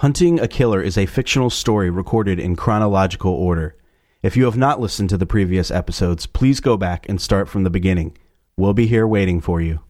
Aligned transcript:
Hunting 0.00 0.38
a 0.38 0.46
Killer 0.46 0.82
is 0.82 0.98
a 0.98 1.06
fictional 1.06 1.48
story 1.48 1.88
recorded 1.88 2.38
in 2.38 2.54
chronological 2.54 3.32
order. 3.32 3.78
If 4.22 4.36
you 4.36 4.44
have 4.44 4.56
not 4.58 4.78
listened 4.78 5.08
to 5.08 5.16
the 5.16 5.24
previous 5.24 5.70
episodes, 5.70 6.26
please 6.26 6.60
go 6.60 6.76
back 6.76 7.08
and 7.08 7.18
start 7.18 7.48
from 7.48 7.64
the 7.64 7.70
beginning. 7.70 8.14
We'll 8.58 8.74
be 8.74 8.86
here 8.86 9.06
waiting 9.06 9.40
for 9.40 9.62
you. 9.62 9.80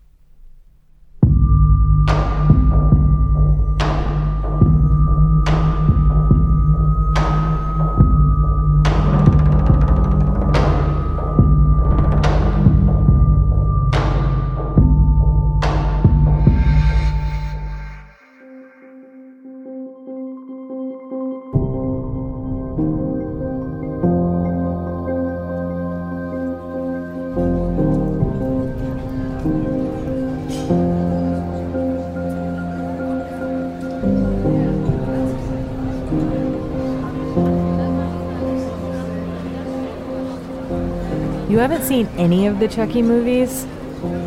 Haven't 41.68 41.84
seen 41.84 42.06
any 42.16 42.46
of 42.46 42.60
the 42.60 42.68
Chucky 42.68 43.02
movies? 43.02 43.64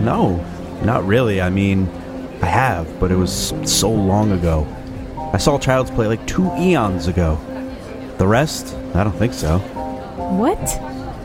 No, 0.02 0.46
not 0.84 1.06
really. 1.06 1.40
I 1.40 1.50
mean, 1.50 1.88
I 2.42 2.48
have, 2.48 3.00
but 3.00 3.14
it 3.14 3.16
was 3.16 3.54
so 3.64 3.90
long 3.90 4.34
ago. 4.34 4.68
I 5.32 5.38
saw 5.38 5.58
Child's 5.58 5.90
Play 5.90 6.08
like 6.08 6.28
two 6.28 6.52
eons 6.58 7.08
ago. 7.08 7.40
The 8.18 8.28
rest? 8.28 8.76
I 8.94 9.06
don't 9.06 9.16
think 9.16 9.34
so. 9.34 9.60
What? 10.38 10.70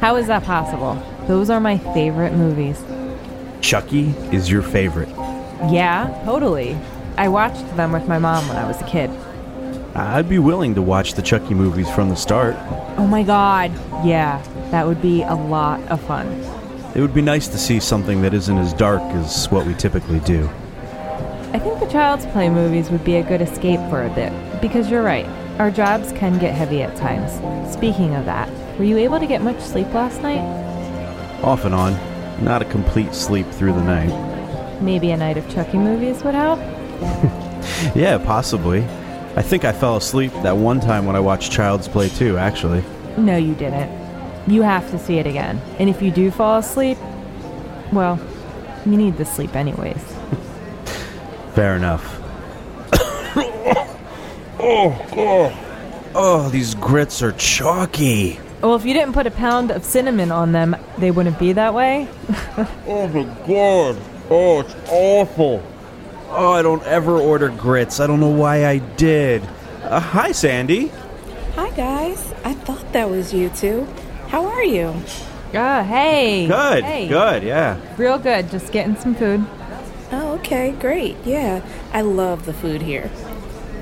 How 0.01 0.15
is 0.15 0.29
that 0.29 0.45
possible? 0.45 1.03
Those 1.27 1.51
are 1.51 1.59
my 1.59 1.79
favorite 1.79 2.35
movies. 2.35 2.81
Chucky 3.61 4.11
is 4.31 4.49
your 4.49 4.63
favorite. 4.63 5.09
Yeah, 5.69 6.23
totally. 6.25 6.79
I 7.17 7.27
watched 7.27 7.77
them 7.77 7.91
with 7.91 8.07
my 8.07 8.21
mom 8.21 8.47
when 8.47 8.57
I 8.57 8.69
was 8.69 8.81
a 8.81 8.87
kid. 8.87 9.11
I'd 9.97 10.29
be 10.29 10.41
willing 10.41 10.75
to 10.75 10.83
watch 10.83 11.15
the 11.15 11.23
Chucky 11.23 11.55
movies 11.55 11.89
from 11.91 12.09
the 12.09 12.17
start. 12.17 12.57
Oh 12.99 13.07
my 13.07 13.23
god. 13.23 13.71
Yeah, 14.05 14.43
that 14.73 14.87
would 14.87 15.01
be 15.01 15.23
a 15.23 15.35
lot 15.35 15.81
of 15.89 16.01
fun. 16.03 16.27
It 16.97 17.01
would 17.01 17.15
be 17.15 17.23
nice 17.23 17.47
to 17.49 17.59
see 17.59 17.79
something 17.79 18.21
that 18.23 18.35
isn't 18.35 18.59
as 18.59 18.73
dark 18.73 19.03
as 19.03 19.49
what 19.51 19.67
we 19.67 19.75
typically 19.75 20.19
do. 20.21 20.49
I 21.53 21.61
think 21.61 21.79
the 21.79 21.87
Child's 21.87 22.27
Play 22.27 22.49
movies 22.49 22.91
would 22.91 23.05
be 23.05 23.17
a 23.17 23.23
good 23.23 23.41
escape 23.41 23.79
for 23.89 24.03
a 24.05 24.11
bit, 24.11 24.33
because 24.61 24.91
you're 24.91 25.05
right. 25.05 25.27
Our 25.61 25.71
jobs 25.71 26.11
can 26.11 26.41
get 26.41 26.55
heavy 26.55 26.83
at 26.83 26.97
times. 26.97 27.33
Speaking 27.73 28.17
of 28.17 28.25
that, 28.25 28.49
were 28.77 28.85
you 28.85 28.99
able 28.99 29.21
to 29.21 29.27
get 29.27 29.43
much 29.43 29.61
sleep 29.61 29.93
last 29.95 30.23
night? 30.23 30.43
Off 31.45 31.65
and 31.65 31.75
on. 31.75 31.93
Not 32.45 32.63
a 32.63 32.65
complete 32.65 33.15
sleep 33.15 33.49
through 33.51 33.75
the 33.75 33.85
night. 33.85 34.83
Maybe 34.83 35.13
a 35.13 35.17
night 35.17 35.37
of 35.37 35.49
Chucky 35.49 35.79
movies 35.79 36.25
would 36.25 36.35
help? 36.35 36.59
Yeah, 37.95 38.19
possibly. 38.19 38.87
I 39.37 39.43
think 39.43 39.65
I 39.65 39.73
fell 39.73 39.97
asleep 39.97 40.33
that 40.43 40.57
one 40.57 40.79
time 40.79 41.07
when 41.07 41.17
I 41.17 41.21
watched 41.21 41.51
Child's 41.51 41.89
Play 41.89 42.09
too, 42.09 42.39
actually. 42.39 42.85
No, 43.17 43.37
you 43.37 43.55
didn't. 43.55 43.91
You 44.49 44.63
have 44.63 44.89
to 44.93 44.99
see 44.99 45.19
it 45.19 45.27
again. 45.27 45.61
And 45.79 45.91
if 45.91 46.01
you 46.01 46.13
do 46.13 46.31
fall 46.31 46.59
asleep, 46.59 46.99
well, 47.93 48.21
you 48.87 48.97
need 48.97 49.17
the 49.17 49.25
sleep 49.25 49.57
anyways. 49.57 49.97
Fair 51.55 51.75
enough. 51.75 52.05
oh, 54.61 55.07
God. 55.15 55.61
Oh, 56.15 56.49
these 56.51 56.77
grits 56.77 57.21
are 57.21 57.33
chalky. 57.33 58.39
Well, 58.63 58.77
if 58.77 58.85
you 58.85 58.95
didn't 58.95 59.15
put 59.15 59.27
a 59.27 59.33
pound 59.33 59.73
of 59.73 59.85
cinnamon 59.85 60.31
on 60.31 60.53
them, 60.53 60.77
they 60.99 61.11
wouldn't 61.11 61.39
be 61.41 61.53
that 61.55 61.75
way. 61.75 62.09
Oh, 62.87 63.09
my 63.09 63.25
God. 63.47 64.01
Oh, 64.31 64.61
it's 64.61 64.75
awful. 64.89 65.61
Oh, 66.37 66.53
I 66.53 66.63
don't 66.63 66.83
ever 66.85 67.19
order 67.19 67.49
grits. 67.49 68.01
I 68.01 68.07
don't 68.07 68.19
know 68.21 68.29
why 68.29 68.67
I 68.67 68.79
did. 68.79 69.43
Uh, 69.83 70.01
hi, 70.01 70.33
Sandy. 70.33 70.91
Hi 71.55 71.71
guys, 71.71 72.33
I 72.45 72.55
thought 72.55 72.93
that 72.93 73.09
was 73.09 73.33
you 73.33 73.49
two. 73.51 73.87
How 74.29 74.45
are 74.47 74.65
you? 74.65 74.93
Ah, 75.55 75.85
hey. 75.85 76.49
Good, 76.49 76.83
Hey. 76.83 77.07
good, 77.07 77.45
yeah. 77.45 77.79
Real 77.97 78.19
good. 78.19 78.51
Just 78.51 78.73
getting 78.73 78.97
some 78.97 79.15
food. 79.15 79.47
Oh, 80.11 80.33
okay, 80.41 80.73
great. 80.73 81.17
Yeah, 81.25 81.65
I 81.93 82.01
love 82.01 82.45
the 82.47 82.53
food 82.53 82.83
here. 82.83 83.09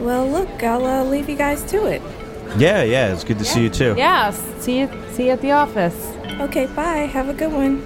Well, 0.00 0.28
look, 0.28 0.62
I'll 0.62 0.84
uh, 0.84 1.04
leave 1.04 1.30
you 1.30 1.36
guys 1.36 1.62
to 1.70 1.86
it. 1.86 2.02
Yeah, 2.58 2.82
yeah, 2.82 3.12
it's 3.14 3.24
good 3.24 3.38
to 3.38 3.44
see 3.44 3.62
you 3.62 3.70
too. 3.70 3.94
Yeah, 3.96 4.30
see 4.60 4.80
you, 4.80 4.90
see 5.12 5.26
you 5.26 5.30
at 5.32 5.40
the 5.40 5.52
office. 5.52 6.12
Okay, 6.40 6.66
bye. 6.66 7.06
Have 7.06 7.30
a 7.30 7.34
good 7.34 7.52
one. 7.52 7.80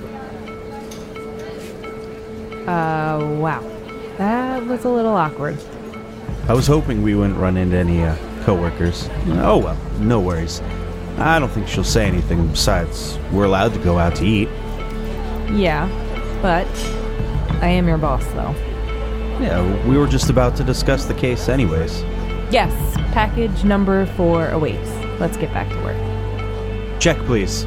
Uh, 2.66 3.36
wow. 3.38 3.62
That 4.18 4.64
was 4.66 4.84
a 4.84 4.88
little 4.88 5.14
awkward. 5.14 5.58
I 6.48 6.54
was 6.54 6.66
hoping 6.66 7.02
we 7.02 7.14
wouldn't 7.14 7.38
run 7.38 7.56
into 7.56 7.76
any 7.76 8.02
uh, 8.02 8.16
coworkers. 8.44 9.08
Oh 9.26 9.58
well, 9.58 9.76
no 9.98 10.20
worries. 10.20 10.60
I 11.18 11.38
don't 11.38 11.50
think 11.50 11.66
she'll 11.66 11.84
say 11.84 12.06
anything 12.06 12.46
besides 12.48 13.18
we're 13.32 13.44
allowed 13.44 13.72
to 13.74 13.80
go 13.80 13.98
out 13.98 14.16
to 14.16 14.24
eat. 14.24 14.48
Yeah, 15.52 15.88
but 16.42 16.66
I 17.62 17.68
am 17.68 17.88
your 17.88 17.98
boss, 17.98 18.24
though. 18.28 18.54
Yeah, 19.40 19.86
we 19.86 19.96
were 19.98 20.06
just 20.06 20.30
about 20.30 20.56
to 20.56 20.64
discuss 20.64 21.04
the 21.06 21.14
case 21.14 21.48
anyways. 21.48 22.02
Yes, 22.50 22.72
package 23.12 23.64
number 23.64 24.06
four 24.06 24.48
awaits. 24.50 24.90
Let's 25.18 25.36
get 25.36 25.52
back 25.52 25.68
to 25.70 25.82
work. 25.82 27.00
Check, 27.00 27.16
please. 27.26 27.64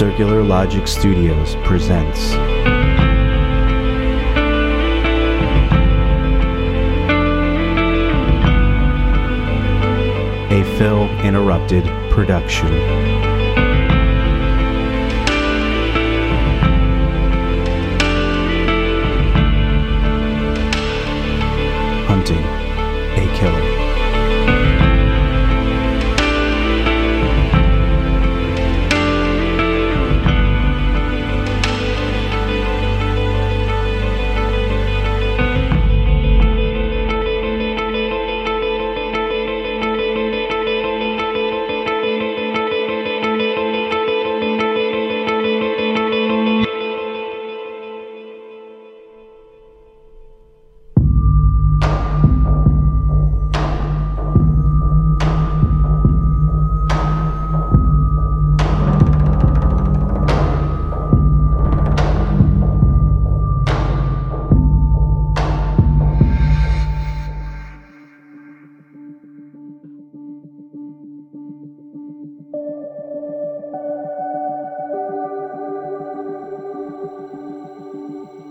Circular 0.00 0.42
Logic 0.42 0.88
Studios 0.88 1.56
presents 1.56 2.32
a 10.50 10.64
Phil 10.78 11.06
Interrupted 11.20 11.84
production. 12.10 12.72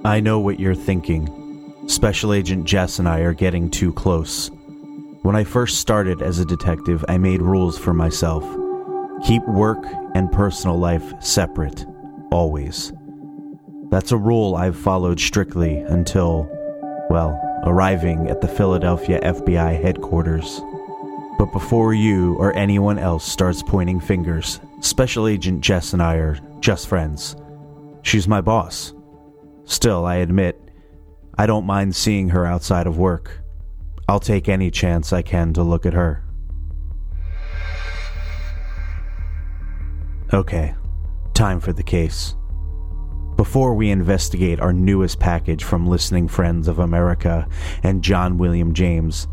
I 0.05 0.21
know 0.21 0.39
what 0.39 0.61
you're 0.61 0.75
thinking. 0.75 1.73
Special 1.87 2.31
Agent 2.31 2.63
Jess 2.63 2.99
and 2.99 3.09
I 3.09 3.19
are 3.19 3.33
getting 3.33 3.69
too 3.69 3.91
close. 3.91 4.49
When 5.23 5.35
I 5.35 5.43
first 5.43 5.79
started 5.79 6.21
as 6.21 6.39
a 6.39 6.45
detective, 6.45 7.03
I 7.09 7.17
made 7.17 7.41
rules 7.41 7.77
for 7.77 7.93
myself. 7.93 8.43
Keep 9.25 9.45
work 9.49 9.83
and 10.15 10.31
personal 10.31 10.79
life 10.79 11.13
separate, 11.21 11.85
always. 12.31 12.93
That's 13.89 14.13
a 14.13 14.17
rule 14.17 14.55
I've 14.55 14.77
followed 14.77 15.19
strictly 15.19 15.79
until, 15.79 16.47
well, 17.09 17.37
arriving 17.65 18.29
at 18.29 18.39
the 18.39 18.47
Philadelphia 18.47 19.19
FBI 19.19 19.81
headquarters. 19.81 20.61
But 21.37 21.51
before 21.51 21.93
you 21.93 22.35
or 22.35 22.55
anyone 22.55 22.99
else 22.99 23.29
starts 23.29 23.61
pointing 23.61 23.99
fingers, 23.99 24.61
Special 24.79 25.27
Agent 25.27 25.59
Jess 25.59 25.91
and 25.91 26.01
I 26.01 26.15
are 26.15 26.39
just 26.61 26.87
friends. 26.87 27.35
She's 28.01 28.29
my 28.29 28.39
boss. 28.39 28.93
Still, 29.69 30.03
I 30.03 30.15
admit, 30.15 30.59
I 31.37 31.45
don't 31.45 31.63
mind 31.63 31.95
seeing 31.95 32.29
her 32.29 32.43
outside 32.43 32.87
of 32.87 32.97
work. 32.97 33.39
I'll 34.07 34.19
take 34.19 34.49
any 34.49 34.71
chance 34.71 35.13
I 35.13 35.21
can 35.21 35.53
to 35.53 35.61
look 35.61 35.85
at 35.85 35.93
her. 35.93 36.23
Okay, 40.33 40.73
time 41.35 41.59
for 41.59 41.71
the 41.71 41.83
case. 41.83 42.35
Before 43.35 43.75
we 43.75 43.91
investigate 43.91 44.59
our 44.59 44.73
newest 44.73 45.19
package 45.19 45.63
from 45.63 45.85
Listening 45.85 46.27
Friends 46.27 46.67
of 46.67 46.79
America 46.79 47.47
and 47.83 48.03
John 48.03 48.39
William 48.39 48.73
James, 48.73 49.27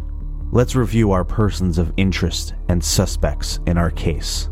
let's 0.52 0.76
review 0.76 1.12
our 1.12 1.24
persons 1.24 1.78
of 1.78 1.94
interest 1.96 2.52
and 2.68 2.84
suspects 2.84 3.58
in 3.66 3.78
our 3.78 3.90
case. 3.90 4.50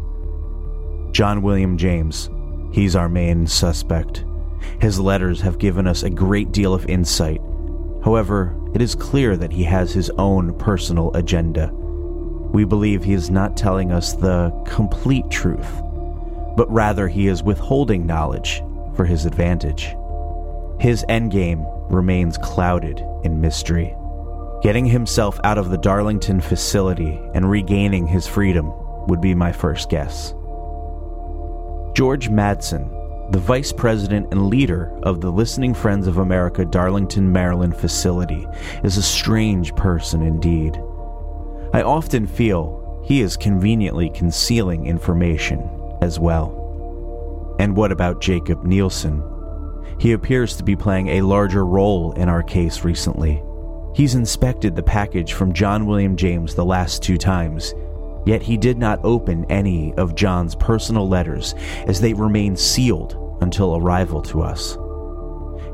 John 1.12 1.42
William 1.42 1.76
James, 1.76 2.30
he's 2.72 2.96
our 2.96 3.10
main 3.10 3.46
suspect. 3.46 4.24
His 4.80 5.00
letters 5.00 5.40
have 5.40 5.58
given 5.58 5.86
us 5.86 6.02
a 6.02 6.10
great 6.10 6.52
deal 6.52 6.74
of 6.74 6.86
insight. 6.86 7.40
However, 8.04 8.56
it 8.74 8.82
is 8.82 8.94
clear 8.94 9.36
that 9.36 9.52
he 9.52 9.64
has 9.64 9.92
his 9.92 10.10
own 10.10 10.58
personal 10.58 11.14
agenda. 11.14 11.70
We 11.72 12.64
believe 12.64 13.02
he 13.02 13.14
is 13.14 13.30
not 13.30 13.56
telling 13.56 13.92
us 13.92 14.12
the 14.12 14.52
complete 14.66 15.28
truth, 15.30 15.80
but 16.56 16.70
rather 16.70 17.08
he 17.08 17.26
is 17.26 17.42
withholding 17.42 18.06
knowledge 18.06 18.62
for 18.94 19.04
his 19.04 19.26
advantage. 19.26 19.96
His 20.78 21.04
endgame 21.08 21.64
remains 21.90 22.38
clouded 22.38 23.02
in 23.24 23.40
mystery. 23.40 23.94
Getting 24.62 24.86
himself 24.86 25.38
out 25.44 25.58
of 25.58 25.70
the 25.70 25.78
Darlington 25.78 26.40
facility 26.40 27.20
and 27.34 27.50
regaining 27.50 28.06
his 28.06 28.26
freedom 28.26 28.72
would 29.06 29.20
be 29.20 29.34
my 29.34 29.52
first 29.52 29.90
guess. 29.90 30.32
George 31.94 32.28
Madsen, 32.28 32.88
the 33.34 33.40
vice 33.40 33.72
president 33.72 34.28
and 34.30 34.46
leader 34.46 34.96
of 35.02 35.20
the 35.20 35.28
Listening 35.28 35.74
Friends 35.74 36.06
of 36.06 36.18
America 36.18 36.64
Darlington, 36.64 37.32
Maryland 37.32 37.76
facility, 37.76 38.46
is 38.84 38.96
a 38.96 39.02
strange 39.02 39.74
person 39.74 40.22
indeed. 40.22 40.76
I 41.72 41.82
often 41.82 42.28
feel 42.28 43.02
he 43.04 43.22
is 43.22 43.36
conveniently 43.36 44.08
concealing 44.10 44.86
information 44.86 45.68
as 46.00 46.20
well. 46.20 47.56
And 47.58 47.76
what 47.76 47.90
about 47.90 48.20
Jacob 48.20 48.62
Nielsen? 48.62 49.20
He 49.98 50.12
appears 50.12 50.54
to 50.58 50.62
be 50.62 50.76
playing 50.76 51.08
a 51.08 51.22
larger 51.22 51.66
role 51.66 52.12
in 52.12 52.28
our 52.28 52.44
case 52.44 52.84
recently. 52.84 53.42
He's 53.96 54.14
inspected 54.14 54.76
the 54.76 54.84
package 54.84 55.32
from 55.32 55.52
John 55.52 55.86
William 55.86 56.14
James 56.14 56.54
the 56.54 56.64
last 56.64 57.02
two 57.02 57.18
times, 57.18 57.74
yet 58.26 58.42
he 58.42 58.56
did 58.56 58.78
not 58.78 59.00
open 59.02 59.44
any 59.46 59.92
of 59.94 60.14
John's 60.14 60.54
personal 60.54 61.08
letters 61.08 61.56
as 61.88 62.00
they 62.00 62.14
remain 62.14 62.54
sealed 62.54 63.22
until 63.40 63.76
arrival 63.76 64.22
to 64.22 64.42
us. 64.42 64.76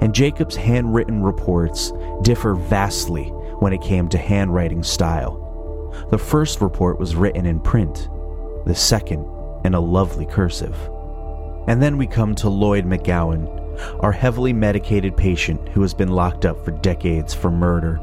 And 0.00 0.14
Jacob's 0.14 0.56
handwritten 0.56 1.22
reports 1.22 1.92
differ 2.22 2.54
vastly 2.54 3.24
when 3.58 3.72
it 3.72 3.82
came 3.82 4.08
to 4.08 4.18
handwriting 4.18 4.82
style. 4.82 6.06
The 6.10 6.18
first 6.18 6.60
report 6.60 6.98
was 6.98 7.16
written 7.16 7.46
in 7.46 7.60
print, 7.60 8.08
the 8.64 8.74
second 8.74 9.26
in 9.64 9.74
a 9.74 9.80
lovely 9.80 10.26
cursive. 10.26 10.76
And 11.68 11.82
then 11.82 11.98
we 11.98 12.06
come 12.06 12.34
to 12.36 12.48
Lloyd 12.48 12.86
McGowan, 12.86 13.58
our 14.00 14.12
heavily 14.12 14.52
medicated 14.52 15.16
patient 15.16 15.68
who 15.70 15.82
has 15.82 15.94
been 15.94 16.10
locked 16.10 16.46
up 16.46 16.64
for 16.64 16.70
decades 16.70 17.34
for 17.34 17.50
murder. 17.50 18.00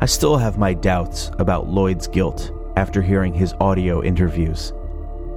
I 0.00 0.06
still 0.06 0.38
have 0.38 0.58
my 0.58 0.72
doubts 0.72 1.30
about 1.38 1.68
Lloyd's 1.68 2.08
guilt 2.08 2.50
after 2.76 3.02
hearing 3.02 3.34
his 3.34 3.54
audio 3.60 4.02
interviews. 4.02 4.72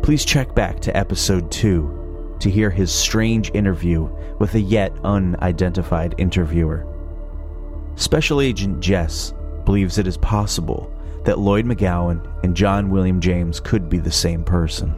Please 0.01 0.23
check 0.23 0.55
back 0.55 0.79
to 0.81 0.95
episode 0.95 1.51
2 1.51 1.98
to 2.39 2.49
hear 2.49 2.69
his 2.69 2.91
strange 2.91 3.51
interview 3.53 4.09
with 4.39 4.55
a 4.55 4.61
yet 4.61 4.93
unidentified 5.03 6.15
interviewer. 6.17 6.85
Special 7.95 8.41
Agent 8.41 8.79
Jess 8.79 9.33
believes 9.65 9.97
it 9.97 10.07
is 10.07 10.17
possible 10.17 10.91
that 11.25 11.39
Lloyd 11.39 11.65
McGowan 11.65 12.25
and 12.43 12.55
John 12.55 12.89
William 12.89 13.19
James 13.19 13.59
could 13.59 13.89
be 13.89 13.99
the 13.99 14.11
same 14.11 14.43
person. 14.43 14.93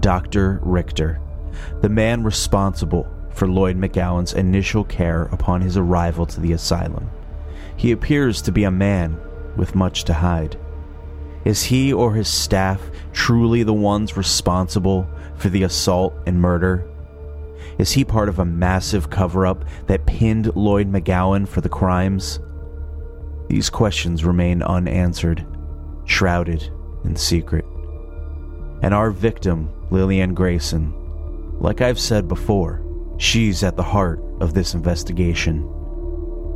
Dr. 0.00 0.60
Richter, 0.62 1.20
the 1.80 1.88
man 1.88 2.22
responsible 2.22 3.08
for 3.30 3.48
Lloyd 3.48 3.76
McGowan's 3.76 4.34
initial 4.34 4.84
care 4.84 5.24
upon 5.24 5.60
his 5.60 5.76
arrival 5.76 6.26
to 6.26 6.40
the 6.40 6.52
asylum. 6.52 7.10
He 7.76 7.92
appears 7.92 8.42
to 8.42 8.52
be 8.52 8.64
a 8.64 8.70
man 8.70 9.18
with 9.56 9.74
much 9.74 10.04
to 10.04 10.14
hide. 10.14 10.58
Is 11.44 11.64
he 11.64 11.92
or 11.92 12.14
his 12.14 12.28
staff 12.28 12.80
truly 13.12 13.62
the 13.62 13.72
ones 13.72 14.16
responsible 14.16 15.08
for 15.36 15.48
the 15.48 15.62
assault 15.62 16.14
and 16.26 16.40
murder? 16.40 16.88
Is 17.78 17.92
he 17.92 18.04
part 18.04 18.28
of 18.28 18.38
a 18.38 18.44
massive 18.44 19.10
cover 19.10 19.46
up 19.46 19.64
that 19.86 20.06
pinned 20.06 20.54
Lloyd 20.54 20.90
McGowan 20.90 21.48
for 21.48 21.60
the 21.60 21.68
crimes? 21.68 22.40
These 23.48 23.70
questions 23.70 24.24
remain 24.24 24.62
unanswered, 24.62 25.46
shrouded 26.04 26.70
in 27.04 27.16
secret. 27.16 27.64
And 28.82 28.92
our 28.94 29.10
victim 29.10 29.70
Lillian 29.90 30.32
Grayson. 30.32 30.94
Like 31.60 31.82
I've 31.82 32.00
said 32.00 32.26
before, 32.26 32.82
she's 33.18 33.62
at 33.62 33.76
the 33.76 33.82
heart 33.82 34.20
of 34.40 34.54
this 34.54 34.72
investigation. 34.72 35.68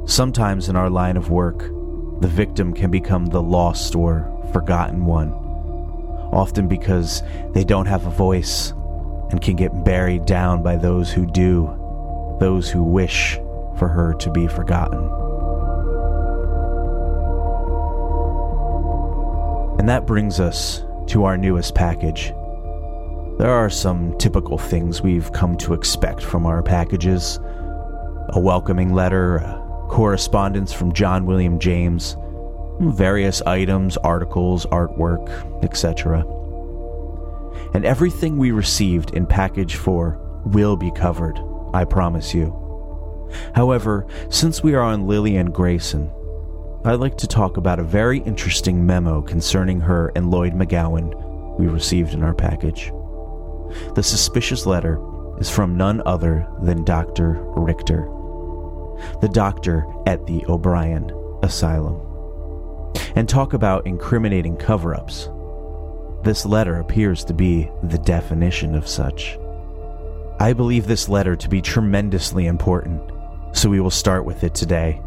Sometimes 0.07 0.71
in 0.71 0.77
our 0.77 0.89
line 0.89 1.19
of 1.19 1.31
work, 1.31 1.71
the 2.21 2.29
victim 2.29 2.73
can 2.73 2.91
become 2.91 3.27
the 3.27 3.43
lost 3.43 3.95
or 3.95 4.33
forgotten 4.55 5.05
one, 5.05 5.35
often 6.33 6.69
because 6.69 7.23
they 7.53 7.65
don't 7.65 7.87
have 7.87 8.07
a 8.07 8.11
voice 8.11 8.73
and 9.31 9.41
can 9.41 9.57
get 9.57 9.85
buried 9.85 10.25
down 10.25 10.63
by 10.63 10.77
those 10.77 11.11
who 11.13 11.27
do, 11.27 11.67
those 12.41 12.71
who 12.71 12.83
wish 12.83 13.39
for 13.79 13.89
her 13.89 14.15
to 14.15 14.31
be 14.31 14.47
forgotten. 14.47 14.99
And 19.79 19.89
that 19.89 20.07
brings 20.07 20.41
us 20.41 20.85
to 21.09 21.25
our 21.25 21.37
newest 21.37 21.75
package 21.75 22.33
there 23.39 23.51
are 23.51 23.69
some 23.69 24.17
typical 24.17 24.57
things 24.57 25.03
we've 25.03 25.31
come 25.31 25.59
to 25.59 25.75
expect 25.75 26.23
from 26.23 26.47
our 26.47 26.63
packages 26.63 27.39
a 28.31 28.41
welcoming 28.41 28.95
letter, 28.95 29.41
correspondence 29.89 30.73
from 30.73 30.95
John 30.95 31.27
William 31.27 31.59
James, 31.59 32.17
various 32.81 33.43
items, 33.43 33.97
articles, 33.99 34.67
artwork, 34.67 35.29
etc. 35.65 36.25
And 37.75 37.85
everything 37.85 38.37
we 38.37 38.51
received 38.51 39.15
in 39.15 39.27
package 39.27 39.77
4 39.77 40.43
will 40.47 40.77
be 40.77 40.91
covered, 40.93 41.39
I 41.75 41.85
promise 41.85 42.35
you. 42.35 42.63
However, 43.55 44.07
since 44.29 44.63
we 44.63 44.75
are 44.75 44.83
on 44.83 45.07
Lillian 45.07 45.51
Grayson, 45.51 46.11
I'd 46.85 47.01
like 47.01 47.17
to 47.19 47.27
talk 47.27 47.57
about 47.57 47.81
a 47.81 47.85
very 47.85 48.21
interesting 48.21 48.87
memo 48.87 49.21
concerning 49.21 49.81
her 49.81 50.13
and 50.15 50.31
Lloyd 50.31 50.53
McGowan 50.53 51.59
we 51.59 51.67
received 51.67 52.15
in 52.15 52.23
our 52.23 52.35
package. 52.35 52.93
The 53.95 54.03
suspicious 54.03 54.67
letter 54.67 55.01
is 55.41 55.51
from 55.51 55.77
none 55.77 56.03
other 56.07 56.47
than 56.63 56.85
Dr. 56.85 57.43
Richter, 57.57 58.03
the 59.21 59.31
doctor 59.33 59.85
at 60.07 60.25
the 60.27 60.45
O'Brien 60.47 61.11
Asylum. 61.43 62.06
And 63.17 63.29
talk 63.29 63.55
about 63.55 63.87
incriminating 63.87 64.57
cover 64.57 64.95
ups. 64.95 65.31
This 66.23 66.45
letter 66.45 66.77
appears 66.77 67.25
to 67.25 67.35
be 67.35 67.71
the 67.83 67.99
definition 67.99 68.75
of 68.75 68.87
such. 68.87 69.39
I 70.39 70.53
believe 70.53 70.87
this 70.87 71.09
letter 71.09 71.35
to 71.35 71.49
be 71.49 71.63
tremendously 71.63 72.47
important, 72.47 73.01
so 73.53 73.71
we 73.71 73.81
will 73.81 73.91
start 73.91 74.27
with 74.27 74.45
it 74.45 74.55
today. 74.55 75.01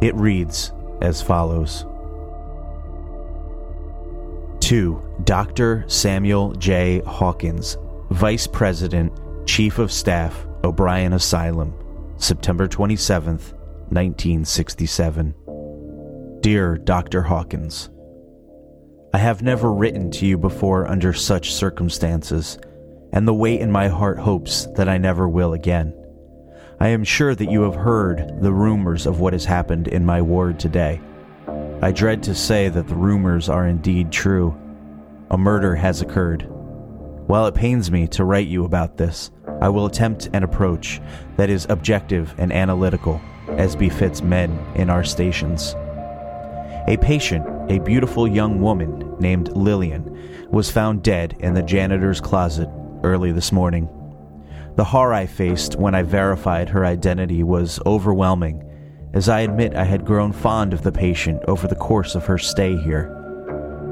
It 0.00 0.14
reads 0.14 0.72
as 1.02 1.20
follows 1.20 1.84
To 4.60 5.02
Dr. 5.24 5.84
Samuel 5.88 6.54
J. 6.54 7.02
Hawkins, 7.06 7.76
Vice 8.10 8.46
President, 8.46 9.12
Chief 9.46 9.78
of 9.78 9.92
Staff, 9.92 10.46
O'Brien 10.64 11.12
Asylum, 11.12 11.74
September 12.16 12.66
27th, 12.66 13.52
1967. 13.90 15.34
Dear 16.42 16.76
Dr. 16.76 17.22
Hawkins, 17.22 17.88
I 19.14 19.18
have 19.18 19.42
never 19.42 19.72
written 19.72 20.10
to 20.10 20.26
you 20.26 20.36
before 20.36 20.88
under 20.88 21.12
such 21.12 21.54
circumstances, 21.54 22.58
and 23.12 23.28
the 23.28 23.32
weight 23.32 23.60
in 23.60 23.70
my 23.70 23.86
heart 23.86 24.18
hopes 24.18 24.66
that 24.74 24.88
I 24.88 24.98
never 24.98 25.28
will 25.28 25.52
again. 25.52 25.94
I 26.80 26.88
am 26.88 27.04
sure 27.04 27.36
that 27.36 27.48
you 27.48 27.62
have 27.62 27.76
heard 27.76 28.40
the 28.40 28.52
rumors 28.52 29.06
of 29.06 29.20
what 29.20 29.34
has 29.34 29.44
happened 29.44 29.86
in 29.86 30.04
my 30.04 30.20
ward 30.20 30.58
today. 30.58 31.00
I 31.80 31.92
dread 31.92 32.24
to 32.24 32.34
say 32.34 32.68
that 32.70 32.88
the 32.88 32.96
rumors 32.96 33.48
are 33.48 33.68
indeed 33.68 34.10
true. 34.10 34.58
A 35.30 35.38
murder 35.38 35.76
has 35.76 36.02
occurred. 36.02 36.48
While 37.28 37.46
it 37.46 37.54
pains 37.54 37.92
me 37.92 38.08
to 38.08 38.24
write 38.24 38.48
you 38.48 38.64
about 38.64 38.96
this, 38.96 39.30
I 39.60 39.68
will 39.68 39.86
attempt 39.86 40.28
an 40.32 40.42
approach 40.42 41.00
that 41.36 41.50
is 41.50 41.68
objective 41.70 42.34
and 42.36 42.52
analytical, 42.52 43.20
as 43.50 43.76
befits 43.76 44.22
men 44.22 44.58
in 44.74 44.90
our 44.90 45.04
stations. 45.04 45.76
A 46.88 46.96
patient, 46.96 47.46
a 47.70 47.78
beautiful 47.78 48.26
young 48.26 48.60
woman 48.60 49.14
named 49.20 49.56
Lillian, 49.56 50.48
was 50.50 50.70
found 50.70 51.04
dead 51.04 51.36
in 51.38 51.54
the 51.54 51.62
janitor's 51.62 52.20
closet 52.20 52.68
early 53.04 53.30
this 53.30 53.52
morning. 53.52 53.88
The 54.74 54.84
horror 54.84 55.12
I 55.12 55.26
faced 55.26 55.76
when 55.76 55.94
I 55.94 56.02
verified 56.02 56.68
her 56.70 56.84
identity 56.84 57.44
was 57.44 57.78
overwhelming, 57.86 58.68
as 59.14 59.28
I 59.28 59.40
admit 59.40 59.76
I 59.76 59.84
had 59.84 60.04
grown 60.04 60.32
fond 60.32 60.72
of 60.72 60.82
the 60.82 60.90
patient 60.90 61.42
over 61.46 61.68
the 61.68 61.76
course 61.76 62.16
of 62.16 62.26
her 62.26 62.38
stay 62.38 62.76
here. 62.76 63.18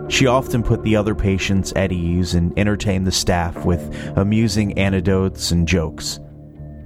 She 0.09 0.26
often 0.26 0.64
put 0.64 0.82
the 0.82 0.97
other 0.97 1.14
patients 1.14 1.73
at 1.76 1.92
ease 1.92 2.35
and 2.35 2.59
entertained 2.59 3.06
the 3.06 3.12
staff 3.12 3.64
with 3.64 3.94
amusing 4.16 4.76
anecdotes 4.76 5.52
and 5.52 5.68
jokes. 5.68 6.18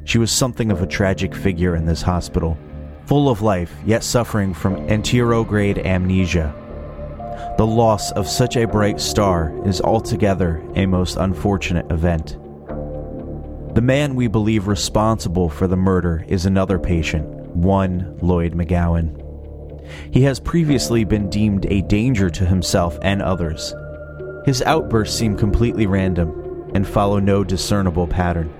She 0.04 0.18
was 0.18 0.30
something 0.30 0.70
of 0.70 0.82
a 0.82 0.86
tragic 0.86 1.34
figure 1.34 1.74
in 1.74 1.86
this 1.86 2.02
hospital, 2.02 2.58
full 3.06 3.28
of 3.28 3.42
life, 3.42 3.74
yet 3.84 4.02
suffering 4.02 4.54
from 4.54 4.76
anterograde 4.88 5.84
amnesia. 5.84 6.54
The 7.56 7.66
loss 7.66 8.10
of 8.12 8.26
such 8.26 8.56
a 8.56 8.66
bright 8.66 9.00
star 9.00 9.54
is 9.66 9.80
altogether 9.80 10.62
a 10.74 10.86
most 10.86 11.16
unfortunate 11.16 11.90
event. 11.90 12.38
The 13.74 13.82
man 13.82 14.14
we 14.14 14.28
believe 14.28 14.68
responsible 14.68 15.48
for 15.48 15.66
the 15.66 15.76
murder 15.76 16.24
is 16.28 16.46
another 16.46 16.78
patient, 16.78 17.26
one 17.54 18.16
Lloyd 18.20 18.54
McGowan. 18.54 19.20
He 20.12 20.22
has 20.22 20.40
previously 20.40 21.04
been 21.04 21.28
deemed 21.28 21.66
a 21.66 21.82
danger 21.82 22.30
to 22.30 22.46
himself 22.46 22.98
and 23.02 23.20
others. 23.20 23.74
His 24.46 24.62
outbursts 24.62 25.18
seem 25.18 25.36
completely 25.36 25.86
random 25.86 26.70
and 26.74 26.86
follow 26.86 27.18
no 27.18 27.44
discernible 27.44 28.06
pattern. 28.06 28.52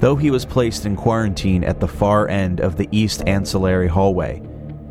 Though 0.00 0.16
he 0.16 0.30
was 0.30 0.44
placed 0.44 0.84
in 0.86 0.96
quarantine 0.96 1.64
at 1.64 1.80
the 1.80 1.88
far 1.88 2.28
end 2.28 2.60
of 2.60 2.76
the 2.76 2.88
east 2.90 3.22
ancillary 3.26 3.88
hallway, 3.88 4.42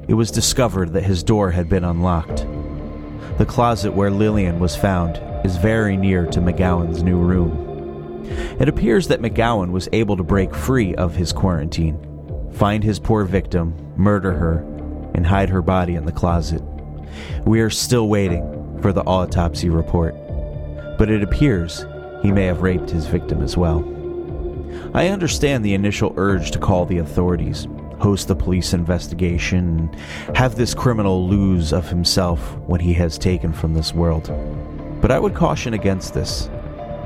it 0.08 0.16
was 0.16 0.32
discovered 0.32 0.94
that 0.94 1.04
his 1.04 1.24
door 1.24 1.52
had 1.52 1.70
been 1.70 1.84
unlocked. 1.84 2.46
The 3.38 3.46
closet 3.46 3.94
where 3.94 4.12
Lillian 4.12 4.60
was 4.60 4.76
found 4.76 5.22
is 5.46 5.58
very 5.58 5.98
near 5.98 6.26
to 6.28 6.40
McGowan's 6.40 7.04
new 7.04 7.18
room. 7.18 8.26
It 8.60 8.70
appears 8.70 9.08
that 9.08 9.22
McGowan 9.22 9.72
was 9.72 9.90
able 9.92 10.18
to 10.18 10.24
break 10.24 10.56
free 10.56 10.96
of 10.96 11.16
his 11.16 11.34
quarantine, 11.34 12.00
find 12.54 12.84
his 12.84 13.00
poor 13.00 13.26
victim, 13.26 13.76
murder 13.96 14.34
her, 14.34 14.60
and 15.14 15.26
hide 15.26 15.50
her 15.50 15.62
body 15.62 15.96
in 15.96 16.06
the 16.06 16.12
closet. 16.12 16.62
We 17.46 17.62
are 17.62 17.70
still 17.70 18.08
waiting 18.08 18.80
for 18.82 18.94
the 18.94 19.04
autopsy 19.04 19.70
report, 19.70 20.16
but 20.98 21.10
it 21.10 21.24
appears 21.24 21.86
he 22.22 22.32
may 22.32 22.46
have 22.46 22.62
raped 22.62 22.90
his 22.90 23.06
victim 23.06 23.42
as 23.42 23.58
well. 23.58 23.93
I 24.94 25.08
understand 25.08 25.63
the 25.63 25.74
initial 25.74 26.13
urge 26.18 26.51
to 26.51 26.60
call 26.60 26.86
the 26.86 27.00
authorities, 27.00 27.68
host 28.00 28.30
a 28.30 28.36
police 28.36 28.74
investigation, 28.74 29.80
and 29.80 30.36
have 30.38 30.56
this 30.56 30.74
criminal 30.74 31.27
lose 31.27 31.74
of 31.74 31.89
himself 31.89 32.58
when 32.68 32.82
he 32.82 32.94
has 32.94 33.18
taken 33.18 33.53
from 33.53 33.74
this 33.74 33.94
world. 33.94 34.32
But 35.01 35.12
I 35.12 35.20
would 35.20 35.34
caution 35.34 35.74
against 35.74 36.13
this, 36.13 36.48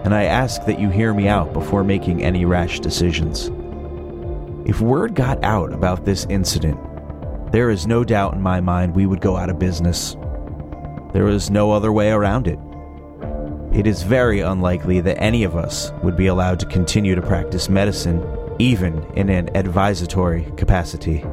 and 0.03 0.13
I 0.13 0.23
ask 0.23 0.65
that 0.65 0.79
you 0.79 0.89
hear 0.89 1.13
me 1.13 1.27
out 1.27 1.53
before 1.53 1.83
making 1.83 2.23
any 2.23 2.45
rash 2.45 2.79
decisions. 2.79 3.51
If 4.67 4.81
word 4.81 5.15
got 5.15 5.43
out 5.43 5.71
about 5.71 6.03
this 6.03 6.25
incident, 6.29 6.79
there 7.51 7.69
is 7.69 7.87
no 7.87 8.03
doubt 8.03 8.33
in 8.33 8.41
my 8.41 8.59
mind 8.59 8.93
we 8.93 9.05
would 9.05 9.21
go 9.21 9.37
out 9.37 9.49
of 9.49 9.57
business. 9.57 10.17
There 11.13 11.29
is 11.29 11.49
no 11.49 11.71
other 11.71 11.91
way 11.91 12.11
around 12.11 12.47
it. 12.47 12.59
It 13.77 13.85
is 13.85 14.01
very 14.01 14.39
unlikely 14.39 15.01
that 15.01 15.21
any 15.21 15.43
of 15.43 15.55
us 15.55 15.91
would 16.01 16.17
be 16.17 16.25
allowed 16.25 16.59
to 16.61 16.65
continue 16.65 17.13
to 17.13 17.21
practice 17.21 17.69
medicine, 17.69 18.25
even 18.57 19.03
in 19.13 19.29
an 19.29 19.55
advisory 19.55 20.51
capacity. 20.57 21.23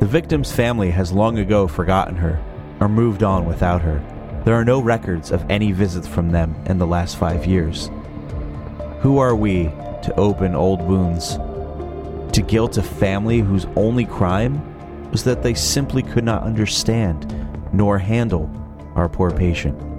The 0.00 0.06
victim's 0.06 0.50
family 0.50 0.90
has 0.92 1.12
long 1.12 1.38
ago 1.38 1.68
forgotten 1.68 2.16
her 2.16 2.42
or 2.80 2.88
moved 2.88 3.22
on 3.22 3.44
without 3.44 3.82
her. 3.82 4.02
There 4.46 4.54
are 4.54 4.64
no 4.64 4.80
records 4.80 5.30
of 5.30 5.44
any 5.50 5.72
visits 5.72 6.08
from 6.08 6.30
them 6.30 6.56
in 6.64 6.78
the 6.78 6.86
last 6.86 7.18
five 7.18 7.44
years. 7.44 7.90
Who 9.00 9.18
are 9.18 9.36
we 9.36 9.64
to 9.64 10.14
open 10.16 10.54
old 10.54 10.80
wounds? 10.80 11.36
To 12.32 12.42
guilt 12.42 12.78
a 12.78 12.82
family 12.82 13.40
whose 13.40 13.66
only 13.76 14.06
crime 14.06 15.10
was 15.10 15.22
that 15.24 15.42
they 15.42 15.52
simply 15.52 16.02
could 16.02 16.24
not 16.24 16.44
understand 16.44 17.30
nor 17.74 17.98
handle 17.98 18.50
our 18.94 19.10
poor 19.10 19.30
patient. 19.30 19.93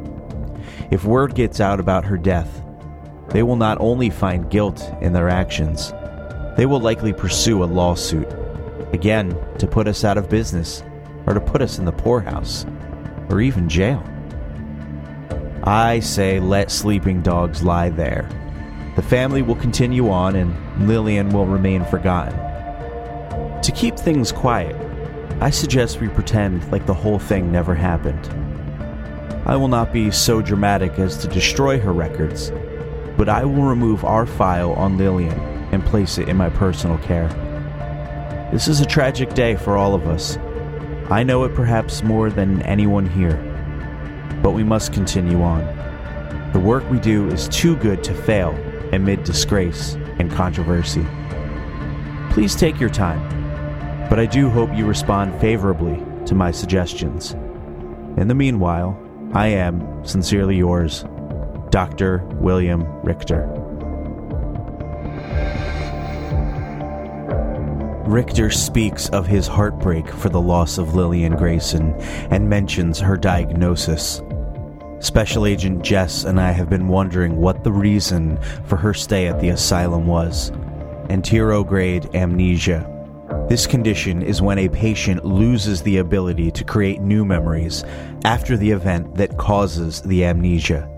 If 0.92 1.04
word 1.04 1.36
gets 1.36 1.60
out 1.60 1.80
about 1.80 2.06
her 2.06 2.18
death, 2.18 2.64
they 3.30 3.44
will 3.44 3.56
not 3.56 3.80
only 3.82 4.10
find 4.10 4.50
guilt 4.50 4.90
in 5.02 5.14
their 5.14 5.30
actions, 5.30 5.92
they 6.58 6.66
will 6.66 6.80
likely 6.80 7.12
pursue 7.12 7.64
a 7.64 7.66
lawsuit, 7.66 8.32
again, 8.94 9.38
to 9.58 9.68
put 9.68 9.88
us 9.88 10.04
out 10.04 10.18
of 10.18 10.30
business, 10.30 10.84
or 11.26 11.34
to 11.34 11.42
put 11.42 11.62
us 11.62 11.80
in 11.80 11.86
the 11.86 11.92
poorhouse, 11.92 12.66
or 13.30 13.42
even 13.42 13.68
jail. 13.68 14.04
I 15.64 16.00
say 16.00 16.40
let 16.40 16.70
sleeping 16.70 17.22
dogs 17.22 17.64
lie 17.64 17.90
there. 17.90 18.30
The 18.96 19.02
family 19.02 19.42
will 19.42 19.56
continue 19.56 20.10
on 20.10 20.36
and 20.36 20.88
Lillian 20.88 21.30
will 21.30 21.48
remain 21.48 21.84
forgotten. 21.86 22.40
To 23.62 23.72
keep 23.72 23.98
things 23.98 24.32
quiet, 24.32 24.76
I 25.42 25.50
suggest 25.50 26.00
we 26.00 26.08
pretend 26.08 26.72
like 26.72 26.86
the 26.86 26.94
whole 26.94 27.20
thing 27.20 27.52
never 27.52 27.76
happened. 27.76 28.45
I 29.46 29.56
will 29.56 29.68
not 29.68 29.94
be 29.94 30.12
so 30.12 30.42
dramatic 30.42 31.00
as 31.00 31.18
to 31.18 31.28
destroy 31.28 31.80
her 31.80 31.94
records, 31.94 32.52
but 33.18 33.30
I 33.30 33.46
will 33.46 33.64
remove 33.64 34.04
our 34.04 34.26
file 34.26 34.74
on 34.74 34.98
Lillian 34.98 35.40
and 35.72 35.86
place 35.86 36.18
it 36.18 36.30
in 36.30 36.38
my 36.38 36.50
personal 36.50 36.98
care. 37.00 37.30
This 38.52 38.68
is 38.68 38.82
a 38.82 38.86
tragic 38.86 39.34
day 39.34 39.56
for 39.56 39.78
all 39.78 39.94
of 39.94 40.08
us. 40.08 40.38
I 41.10 41.24
know 41.24 41.44
it 41.44 41.54
perhaps 41.54 42.04
more 42.04 42.30
than 42.30 42.62
anyone 42.64 43.08
here, 43.08 43.38
but 44.42 44.52
we 44.52 44.64
must 44.64 44.94
continue 44.94 45.42
on. 45.42 45.64
The 46.54 46.60
work 46.60 46.90
we 46.90 47.00
do 47.00 47.28
is 47.30 47.48
too 47.50 47.76
good 47.78 48.04
to 48.06 48.14
fail 48.14 48.52
amid 48.94 49.24
disgrace 49.24 49.96
and 50.20 50.32
controversy. 50.32 51.06
Please 52.32 52.56
take 52.56 52.80
your 52.80 52.90
time 52.90 53.36
but 54.10 54.20
I 54.20 54.26
do 54.26 54.50
hope 54.50 54.70
you 54.74 54.86
respond 54.86 55.40
favorably 55.42 56.02
to 56.28 56.36
my 56.36 56.52
suggestions. 56.52 57.32
In 58.18 58.28
the 58.28 58.36
meanwhile, 58.36 58.98
I 59.34 59.48
am 59.48 60.06
sincerely 60.06 60.56
yours, 60.56 61.04
Dr. 61.70 62.24
William 62.36 62.86
Richter. 63.02 63.46
Richter 68.06 68.52
speaks 68.52 69.10
of 69.10 69.28
his 69.28 69.48
heartbreak 69.48 70.08
for 70.08 70.30
the 70.30 70.40
loss 70.40 70.78
of 70.78 70.96
Lillian 70.96 71.36
Grayson 71.36 71.94
and 72.30 72.50
mentions 72.50 73.00
her 73.00 73.18
diagnosis. 73.18 74.22
Special 75.00 75.46
Agent 75.46 75.84
Jess 75.84 76.24
and 76.24 76.40
I 76.40 76.52
have 76.52 76.70
been 76.70 76.88
wondering 76.88 77.38
what 77.38 77.64
the 77.64 77.72
reason 77.72 78.40
for 78.66 78.78
her 78.78 78.94
stay 78.94 79.28
at 79.28 79.42
the 79.42 79.50
asylum 79.50 80.08
was. 80.08 80.52
Anterograde 81.10 82.14
amnesia 82.16 82.95
this 83.48 83.68
condition 83.68 84.24
is 84.24 84.42
when 84.42 84.58
a 84.58 84.70
patient 84.70 85.24
loses 85.24 85.84
the 85.84 85.98
ability 85.98 86.50
to 86.50 86.64
create 86.64 87.00
new 87.02 87.24
memories 87.24 87.84
after 88.24 88.58
the 88.58 88.72
event 88.72 89.14
that 89.16 89.38
causes 89.38 90.02
the 90.02 90.26
amnesia, 90.26 90.90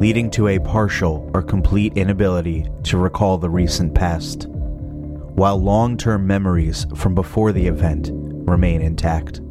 leading 0.00 0.30
to 0.30 0.48
a 0.48 0.58
partial 0.58 1.30
or 1.34 1.42
complete 1.42 1.92
inability 1.94 2.66
to 2.84 2.96
recall 2.96 3.36
the 3.36 3.50
recent 3.50 3.94
past, 3.94 4.46
while 4.48 5.58
long 5.58 5.98
term 5.98 6.26
memories 6.26 6.86
from 6.96 7.14
before 7.14 7.52
the 7.52 7.66
event 7.66 8.10
remain 8.12 8.80
intact. 8.80 9.42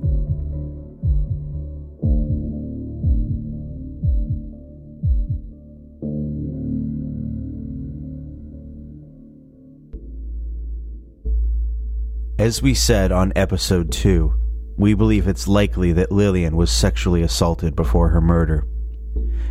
As 12.39 12.61
we 12.61 12.75
said 12.75 13.11
on 13.11 13.33
episode 13.35 13.91
2, 13.91 14.31
we 14.77 14.93
believe 14.93 15.27
it's 15.27 15.47
likely 15.47 15.91
that 15.93 16.11
Lillian 16.11 16.55
was 16.55 16.69
sexually 16.69 17.23
assaulted 17.23 17.75
before 17.75 18.09
her 18.09 18.21
murder. 18.21 18.67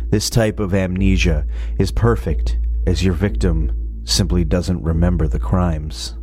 This 0.09 0.29
type 0.29 0.57
of 0.61 0.73
amnesia 0.73 1.45
is 1.77 1.91
perfect, 1.91 2.57
as 2.85 3.03
your 3.03 3.13
victim 3.13 4.01
simply 4.05 4.45
doesn't 4.45 4.81
remember 4.81 5.27
the 5.27 5.37
crimes. 5.37 6.15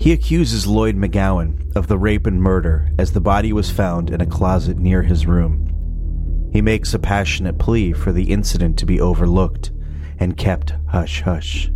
He 0.00 0.10
accuses 0.10 0.66
Lloyd 0.66 0.96
McGowan 0.96 1.76
of 1.76 1.86
the 1.86 1.98
rape 1.98 2.26
and 2.26 2.42
murder 2.42 2.90
as 2.98 3.12
the 3.12 3.20
body 3.20 3.52
was 3.52 3.70
found 3.70 4.10
in 4.10 4.20
a 4.20 4.26
closet 4.26 4.78
near 4.78 5.04
his 5.04 5.26
room. 5.26 6.50
He 6.52 6.60
makes 6.60 6.92
a 6.92 6.98
passionate 6.98 7.56
plea 7.56 7.92
for 7.92 8.10
the 8.10 8.32
incident 8.32 8.80
to 8.80 8.86
be 8.86 9.00
overlooked 9.00 9.70
and 10.18 10.36
kept 10.36 10.74
hush 10.88 11.20
hush. 11.20 11.70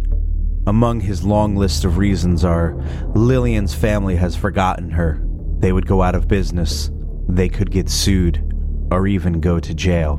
Among 0.66 1.00
his 1.00 1.24
long 1.24 1.56
list 1.56 1.84
of 1.84 1.98
reasons 1.98 2.42
are 2.44 2.74
Lillian's 3.14 3.74
family 3.74 4.16
has 4.16 4.34
forgotten 4.34 4.90
her. 4.90 5.22
They 5.58 5.72
would 5.72 5.86
go 5.86 6.02
out 6.02 6.14
of 6.14 6.26
business. 6.26 6.90
They 7.28 7.50
could 7.50 7.70
get 7.70 7.90
sued, 7.90 8.42
or 8.90 9.06
even 9.06 9.40
go 9.40 9.60
to 9.60 9.74
jail. 9.74 10.16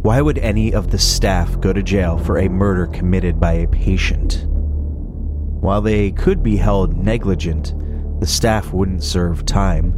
Why 0.00 0.20
would 0.20 0.38
any 0.38 0.72
of 0.72 0.90
the 0.90 0.98
staff 0.98 1.60
go 1.60 1.72
to 1.72 1.82
jail 1.82 2.18
for 2.18 2.38
a 2.38 2.48
murder 2.48 2.86
committed 2.86 3.40
by 3.40 3.52
a 3.54 3.68
patient? 3.68 4.46
While 4.48 5.80
they 5.80 6.12
could 6.12 6.42
be 6.42 6.56
held 6.56 6.96
negligent, 6.96 7.74
the 8.20 8.26
staff 8.26 8.72
wouldn't 8.72 9.02
serve 9.02 9.44
time. 9.44 9.92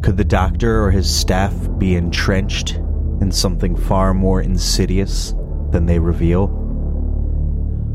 Could 0.00 0.16
the 0.16 0.24
doctor 0.24 0.84
or 0.84 0.92
his 0.92 1.12
staff 1.12 1.52
be 1.76 1.96
entrenched 1.96 2.76
in 3.20 3.32
something 3.32 3.74
far 3.74 4.14
more 4.14 4.40
insidious 4.40 5.34
than 5.70 5.86
they 5.86 5.98
reveal? 5.98 6.61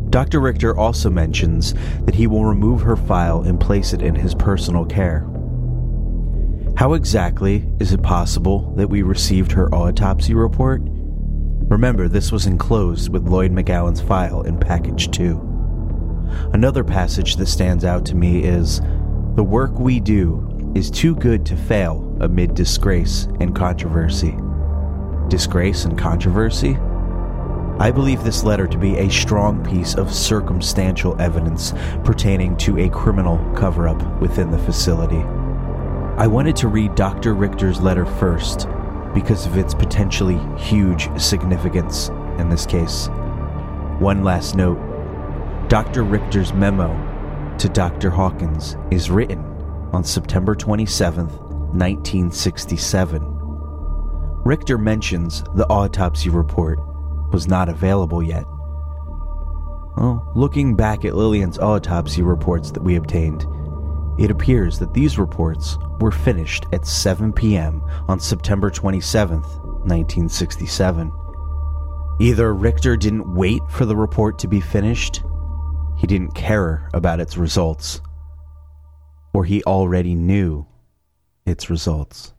Dr. 0.10 0.40
Richter 0.40 0.78
also 0.78 1.10
mentions 1.10 1.74
that 2.06 2.16
he 2.16 2.28
will 2.28 2.46
remove 2.46 2.82
her 2.82 2.96
file 2.96 3.42
and 3.42 3.60
place 3.60 3.94
it 3.94 4.02
in 4.02 4.16
his 4.16 4.34
personal 4.34 4.86
care. 4.86 5.28
How 6.78 6.94
exactly 6.94 7.68
is 7.80 7.92
it 7.92 8.04
possible 8.04 8.74
that 8.76 8.90
we 8.90 9.02
received 9.02 9.52
her 9.52 9.74
autopsy 9.74 10.34
report? 10.34 10.82
Remember, 10.84 12.08
this 12.08 12.32
was 12.32 12.46
enclosed 12.46 13.10
with 13.10 13.28
Lloyd 13.28 13.52
McGowan's 13.52 14.00
file 14.00 14.44
in 14.44 14.60
package 14.60 15.12
2. 15.12 15.48
Another 16.54 16.84
passage 16.84 17.36
that 17.38 17.48
stands 17.48 17.84
out 17.84 18.06
to 18.06 18.16
me 18.16 18.44
is 18.44 18.80
The 19.36 19.44
work 19.44 19.78
we 19.78 20.00
do 20.00 20.72
is 20.76 20.92
too 20.92 21.16
good 21.16 21.46
to 21.48 21.58
fail 21.58 22.18
amid 22.22 22.54
disgrace 22.54 23.26
and 23.40 23.56
controversy. 23.56 24.38
Disgrace 25.30 25.84
and 25.86 25.98
controversy? 25.98 26.78
I 27.80 27.92
believe 27.92 28.24
this 28.24 28.44
letter 28.44 28.66
to 28.66 28.78
be 28.78 28.98
a 28.98 29.10
strong 29.10 29.64
piece 29.64 29.94
of 29.94 30.12
circumstantial 30.12 31.16
evidence 31.22 31.74
pertaining 32.04 32.58
to 32.58 32.80
a 32.80 32.90
criminal 32.90 33.38
cover 33.56 33.88
up 33.88 34.02
within 34.20 34.50
the 34.50 34.58
facility. 34.58 35.22
I 36.18 36.26
wanted 36.26 36.56
to 36.56 36.70
read 36.70 36.96
Dr. 36.96 37.36
Richter's 37.36 37.80
letter 37.80 38.06
first 38.06 38.68
because 39.14 39.46
of 39.46 39.58
its 39.58 39.76
potentially 39.76 40.40
huge 40.58 41.08
significance 41.22 42.10
in 42.40 42.50
this 42.50 42.66
case. 42.66 43.10
One 44.00 44.24
last 44.24 44.56
note 44.56 44.80
Dr. 45.70 46.04
Richter's 46.04 46.54
memo 46.54 46.90
to 47.60 47.70
Dr. 47.70 48.10
Hawkins 48.10 48.76
is 48.90 49.12
written 49.12 49.44
on 49.94 50.04
September 50.04 50.56
27, 50.56 51.28
1967. 51.28 53.22
Richter 54.44 54.80
mentions 54.80 55.44
the 55.54 55.68
autopsy 55.68 56.30
report 56.30 56.80
was 57.32 57.48
not 57.48 57.70
available 57.70 58.24
yet. 58.24 58.46
Well, 59.98 60.32
looking 60.36 60.76
back 60.76 61.06
at 61.06 61.16
Lillian's 61.16 61.58
autopsy 61.58 62.22
reports 62.22 62.72
that 62.72 62.84
we 62.84 62.96
obtained, 62.96 63.46
it 64.20 64.32
appears 64.32 64.80
that 64.80 64.94
these 64.94 65.18
reports 65.18 65.78
were 66.00 66.12
finished 66.12 66.66
at 66.72 66.86
7 66.86 67.34
p.m. 67.34 67.84
on 68.08 68.20
September 68.20 68.70
27, 68.70 69.42
1967. 69.42 71.12
Either 72.20 72.54
Richter 72.54 72.98
didn't 72.98 73.34
wait 73.34 73.62
for 73.70 73.86
the 73.86 73.96
report 73.96 74.40
to 74.40 74.48
be 74.48 74.60
finished, 74.60 75.24
he 75.98 76.08
didn't 76.08 76.36
care 76.36 76.90
about 76.94 77.20
its 77.20 77.38
results, 77.38 78.02
or 79.34 79.46
he 79.46 79.64
already 79.64 80.16
knew 80.16 80.66
its 81.46 81.70
results. 81.70 82.34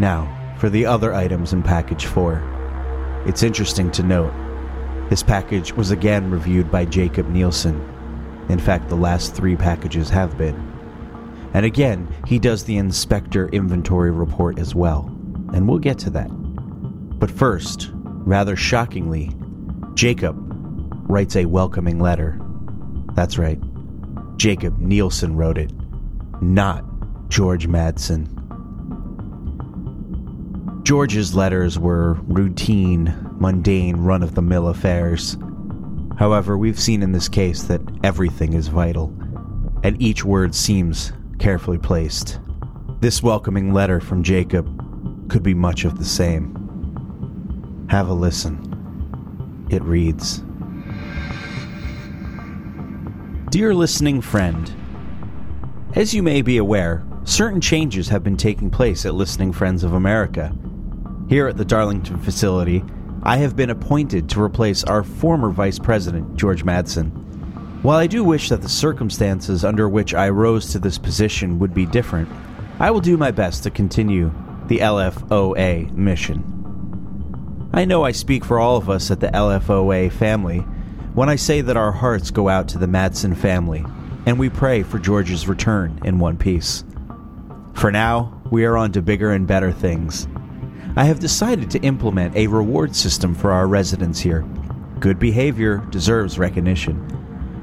Now, 0.00 0.54
for 0.56 0.70
the 0.70 0.86
other 0.86 1.12
items 1.12 1.52
in 1.52 1.62
Package 1.62 2.06
4. 2.06 3.22
It's 3.26 3.42
interesting 3.42 3.90
to 3.90 4.02
note, 4.02 4.32
this 5.10 5.22
package 5.22 5.74
was 5.74 5.90
again 5.90 6.30
reviewed 6.30 6.70
by 6.70 6.86
Jacob 6.86 7.28
Nielsen. 7.28 7.78
In 8.48 8.58
fact, 8.58 8.88
the 8.88 8.96
last 8.96 9.34
three 9.34 9.56
packages 9.56 10.08
have 10.08 10.38
been. 10.38 10.56
And 11.52 11.66
again, 11.66 12.08
he 12.26 12.38
does 12.38 12.64
the 12.64 12.78
inspector 12.78 13.48
inventory 13.48 14.10
report 14.10 14.58
as 14.58 14.74
well, 14.74 15.04
and 15.52 15.68
we'll 15.68 15.78
get 15.78 15.98
to 15.98 16.10
that. 16.10 16.30
But 16.30 17.30
first, 17.30 17.90
rather 17.92 18.56
shockingly, 18.56 19.36
Jacob 19.92 20.34
writes 21.10 21.36
a 21.36 21.44
welcoming 21.44 21.98
letter. 21.98 22.40
That's 23.12 23.36
right, 23.36 23.60
Jacob 24.38 24.78
Nielsen 24.78 25.36
wrote 25.36 25.58
it, 25.58 25.72
not 26.40 26.86
George 27.28 27.68
Madsen. 27.68 28.39
George's 30.90 31.36
letters 31.36 31.78
were 31.78 32.14
routine, 32.26 33.14
mundane, 33.38 33.98
run 33.98 34.24
of 34.24 34.34
the 34.34 34.42
mill 34.42 34.66
affairs. 34.66 35.36
However, 36.18 36.58
we've 36.58 36.80
seen 36.80 37.04
in 37.04 37.12
this 37.12 37.28
case 37.28 37.62
that 37.62 37.80
everything 38.02 38.54
is 38.54 38.66
vital, 38.66 39.14
and 39.84 40.02
each 40.02 40.24
word 40.24 40.52
seems 40.52 41.12
carefully 41.38 41.78
placed. 41.78 42.40
This 42.98 43.22
welcoming 43.22 43.72
letter 43.72 44.00
from 44.00 44.24
Jacob 44.24 44.66
could 45.30 45.44
be 45.44 45.54
much 45.54 45.84
of 45.84 45.96
the 45.96 46.04
same. 46.04 47.86
Have 47.88 48.08
a 48.08 48.12
listen. 48.12 49.68
It 49.70 49.84
reads 49.84 50.42
Dear 53.50 53.76
listening 53.76 54.20
friend, 54.20 54.74
as 55.94 56.12
you 56.12 56.24
may 56.24 56.42
be 56.42 56.56
aware, 56.56 57.06
certain 57.22 57.60
changes 57.60 58.08
have 58.08 58.24
been 58.24 58.36
taking 58.36 58.70
place 58.70 59.06
at 59.06 59.14
Listening 59.14 59.52
Friends 59.52 59.84
of 59.84 59.92
America. 59.92 60.52
Here 61.30 61.46
at 61.46 61.56
the 61.56 61.64
Darlington 61.64 62.18
facility, 62.18 62.82
I 63.22 63.36
have 63.36 63.54
been 63.54 63.70
appointed 63.70 64.28
to 64.30 64.42
replace 64.42 64.82
our 64.82 65.04
former 65.04 65.50
Vice 65.50 65.78
President, 65.78 66.34
George 66.34 66.64
Madsen. 66.64 67.12
While 67.84 67.98
I 67.98 68.08
do 68.08 68.24
wish 68.24 68.48
that 68.48 68.62
the 68.62 68.68
circumstances 68.68 69.64
under 69.64 69.88
which 69.88 70.12
I 70.12 70.28
rose 70.30 70.72
to 70.72 70.80
this 70.80 70.98
position 70.98 71.60
would 71.60 71.72
be 71.72 71.86
different, 71.86 72.28
I 72.80 72.90
will 72.90 72.98
do 72.98 73.16
my 73.16 73.30
best 73.30 73.62
to 73.62 73.70
continue 73.70 74.32
the 74.66 74.78
LFOA 74.78 75.92
mission. 75.92 77.70
I 77.72 77.84
know 77.84 78.02
I 78.02 78.10
speak 78.10 78.44
for 78.44 78.58
all 78.58 78.76
of 78.76 78.90
us 78.90 79.12
at 79.12 79.20
the 79.20 79.28
LFOA 79.28 80.10
family 80.10 80.58
when 81.14 81.28
I 81.28 81.36
say 81.36 81.60
that 81.60 81.76
our 81.76 81.92
hearts 81.92 82.32
go 82.32 82.48
out 82.48 82.66
to 82.70 82.78
the 82.78 82.88
Madsen 82.88 83.36
family, 83.36 83.84
and 84.26 84.36
we 84.36 84.50
pray 84.50 84.82
for 84.82 84.98
George's 84.98 85.46
return 85.46 86.00
in 86.04 86.18
one 86.18 86.36
piece. 86.36 86.82
For 87.74 87.92
now, 87.92 88.42
we 88.50 88.64
are 88.64 88.76
on 88.76 88.90
to 88.90 89.00
bigger 89.00 89.30
and 89.30 89.46
better 89.46 89.70
things. 89.70 90.26
I 90.96 91.04
have 91.04 91.20
decided 91.20 91.70
to 91.70 91.80
implement 91.82 92.34
a 92.34 92.48
reward 92.48 92.96
system 92.96 93.32
for 93.32 93.52
our 93.52 93.68
residents 93.68 94.18
here. 94.18 94.44
Good 94.98 95.20
behavior 95.20 95.86
deserves 95.90 96.36
recognition. 96.36 97.06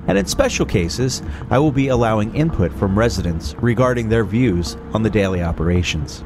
And 0.07 0.17
in 0.17 0.25
special 0.25 0.65
cases, 0.65 1.21
I 1.49 1.59
will 1.59 1.73
be 1.73 1.89
allowing 1.89 2.33
input 2.33 2.71
from 2.71 2.97
residents 2.97 3.53
regarding 3.55 4.07
their 4.07 4.23
views 4.23 4.77
on 4.93 5.03
the 5.03 5.09
daily 5.09 5.43
operations. 5.43 6.23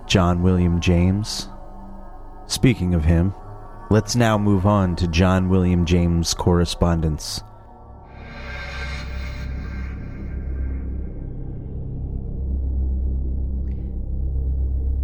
John 0.06 0.42
William 0.42 0.80
James. 0.80 1.48
Speaking 2.46 2.94
of 2.94 3.04
him, 3.04 3.34
let's 3.90 4.14
now 4.14 4.38
move 4.38 4.66
on 4.66 4.94
to 4.96 5.08
John 5.08 5.48
William 5.48 5.84
James' 5.84 6.32
correspondence. 6.32 7.42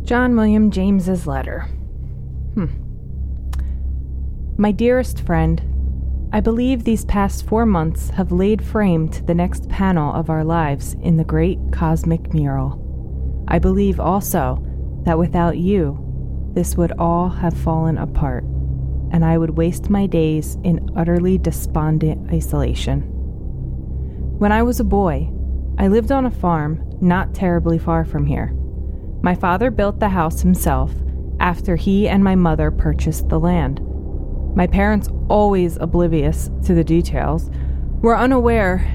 John 0.05 0.37
William 0.37 0.71
James's 0.71 1.27
letter. 1.27 1.63
Hmm. 2.55 2.84
My 4.57 4.71
dearest 4.71 5.19
friend, 5.27 5.61
I 6.33 6.39
believe 6.39 6.85
these 6.85 7.05
past 7.05 7.45
four 7.45 7.67
months 7.67 8.11
have 8.11 8.31
laid 8.31 8.65
frame 8.65 9.09
to 9.09 9.25
the 9.25 9.35
next 9.35 9.69
panel 9.69 10.15
of 10.15 10.31
our 10.31 10.45
lives 10.45 10.95
in 11.03 11.17
the 11.17 11.25
great 11.25 11.59
cosmic 11.73 12.33
mural. 12.33 13.45
I 13.49 13.59
believe 13.59 13.99
also 13.99 14.65
that 15.05 15.19
without 15.19 15.59
you, 15.59 15.99
this 16.55 16.77
would 16.77 16.93
all 17.01 17.29
have 17.29 17.59
fallen 17.59 17.99
apart, 17.99 18.45
and 19.11 19.25
I 19.25 19.39
would 19.39 19.57
waste 19.57 19.91
my 19.91 20.07
days 20.07 20.57
in 20.63 20.89
utterly 20.97 21.37
despondent 21.37 22.31
isolation. 22.33 23.01
When 24.39 24.53
I 24.53 24.63
was 24.63 24.79
a 24.79 24.85
boy, 24.85 25.33
I 25.79 25.89
lived 25.89 26.13
on 26.13 26.27
a 26.27 26.31
farm 26.31 26.97
not 27.01 27.35
terribly 27.35 27.79
far 27.81 28.05
from 28.05 28.25
here. 28.25 28.55
My 29.21 29.35
father 29.35 29.73
built 29.73 29.99
the 29.99 30.11
house 30.11 30.43
himself 30.43 30.93
after 31.41 31.75
he 31.75 32.09
and 32.09 32.23
my 32.23 32.37
mother 32.37 32.71
purchased 32.71 33.29
the 33.29 33.41
land. 33.41 33.81
My 34.55 34.69
parents, 34.69 35.09
always 35.29 35.77
oblivious 35.79 36.49
to 36.65 36.75
the 36.75 36.85
details, 36.85 37.51
were 38.03 38.17
unaware 38.17 38.89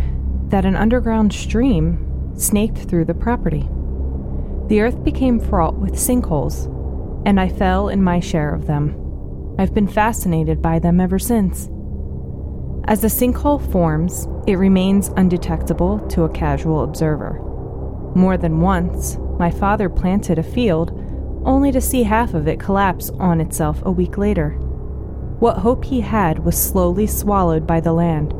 that 0.47 0.65
an 0.65 0.75
underground 0.75 1.33
stream 1.33 2.33
snaked 2.35 2.77
through 2.77 3.05
the 3.05 3.13
property. 3.13 3.67
The 4.67 4.81
earth 4.81 5.03
became 5.03 5.39
fraught 5.39 5.75
with 5.75 5.95
sinkholes, 5.95 6.67
and 7.25 7.39
I 7.39 7.49
fell 7.49 7.89
in 7.89 8.01
my 8.01 8.21
share 8.21 8.53
of 8.53 8.67
them. 8.67 8.95
I've 9.59 9.73
been 9.73 9.87
fascinated 9.87 10.61
by 10.61 10.79
them 10.79 11.01
ever 11.01 11.19
since. 11.19 11.69
As 12.85 13.01
the 13.01 13.07
sinkhole 13.07 13.71
forms, 13.71 14.27
it 14.47 14.55
remains 14.55 15.09
undetectable 15.09 15.99
to 16.07 16.23
a 16.23 16.29
casual 16.29 16.83
observer. 16.83 17.41
More 18.15 18.37
than 18.37 18.61
once, 18.61 19.17
my 19.37 19.51
father 19.51 19.89
planted 19.89 20.39
a 20.39 20.43
field, 20.43 20.91
only 21.45 21.71
to 21.73 21.81
see 21.81 22.03
half 22.03 22.33
of 22.33 22.47
it 22.47 22.59
collapse 22.59 23.09
on 23.19 23.41
itself 23.41 23.81
a 23.85 23.91
week 23.91 24.17
later. 24.17 24.57
What 25.39 25.59
hope 25.59 25.85
he 25.85 26.01
had 26.01 26.43
was 26.43 26.57
slowly 26.57 27.07
swallowed 27.07 27.65
by 27.65 27.79
the 27.79 27.93
land. 27.93 28.33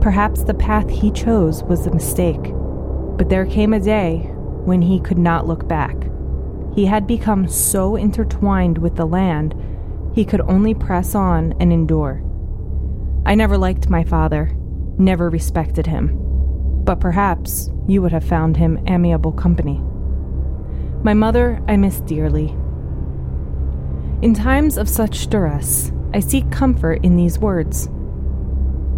Perhaps 0.00 0.42
the 0.42 0.54
path 0.54 0.90
he 0.90 1.12
chose 1.12 1.62
was 1.62 1.86
a 1.86 1.94
mistake, 1.94 2.52
but 3.16 3.28
there 3.28 3.46
came 3.46 3.72
a 3.72 3.78
day 3.78 4.28
when 4.64 4.82
he 4.82 4.98
could 4.98 5.18
not 5.18 5.46
look 5.46 5.68
back. 5.68 5.94
He 6.74 6.86
had 6.86 7.06
become 7.06 7.46
so 7.48 7.94
intertwined 7.94 8.78
with 8.78 8.96
the 8.96 9.06
land, 9.06 9.54
he 10.12 10.24
could 10.24 10.40
only 10.40 10.74
press 10.74 11.14
on 11.14 11.54
and 11.60 11.72
endure. 11.72 12.20
I 13.24 13.36
never 13.36 13.56
liked 13.56 13.88
my 13.88 14.02
father, 14.02 14.50
never 14.98 15.30
respected 15.30 15.86
him, 15.86 16.18
but 16.84 16.98
perhaps 16.98 17.70
you 17.86 18.02
would 18.02 18.12
have 18.12 18.24
found 18.24 18.56
him 18.56 18.82
amiable 18.88 19.32
company. 19.32 19.80
My 21.04 21.14
mother 21.14 21.62
I 21.68 21.76
miss 21.76 22.00
dearly. 22.00 22.56
In 24.20 24.34
times 24.34 24.76
of 24.76 24.88
such 24.88 25.28
duress, 25.28 25.92
I 26.14 26.20
seek 26.20 26.50
comfort 26.50 27.04
in 27.04 27.16
these 27.16 27.38
words. 27.38 27.88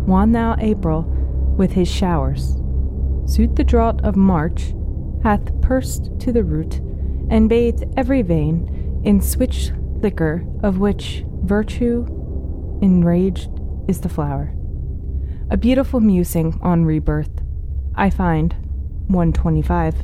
Wan 0.07 0.33
thou 0.33 0.57
April 0.59 1.03
with 1.57 1.73
his 1.73 1.89
showers, 1.89 2.57
suit 3.27 3.57
the 3.57 3.65
drought 3.65 4.05
of 4.05 4.17
March, 4.17 4.73
hath 5.23 5.61
pursed 5.61 6.19
to 6.21 6.33
the 6.33 6.45
root, 6.45 6.77
and 7.29 7.49
bathed 7.49 7.85
every 7.97 8.23
vein 8.23 9.03
in 9.05 9.21
switch 9.21 9.71
liquor 10.01 10.45
of 10.63 10.79
which 10.79 11.25
virtue 11.43 12.07
enraged 12.83 13.51
is 13.89 14.01
the 14.01 14.09
flower. 14.09 14.55
A 15.51 15.57
beautiful 15.57 16.01
musing 16.01 16.59
on 16.63 16.85
rebirth. 16.85 17.43
I 17.95 18.09
find 18.09 18.53
125. 19.09 19.95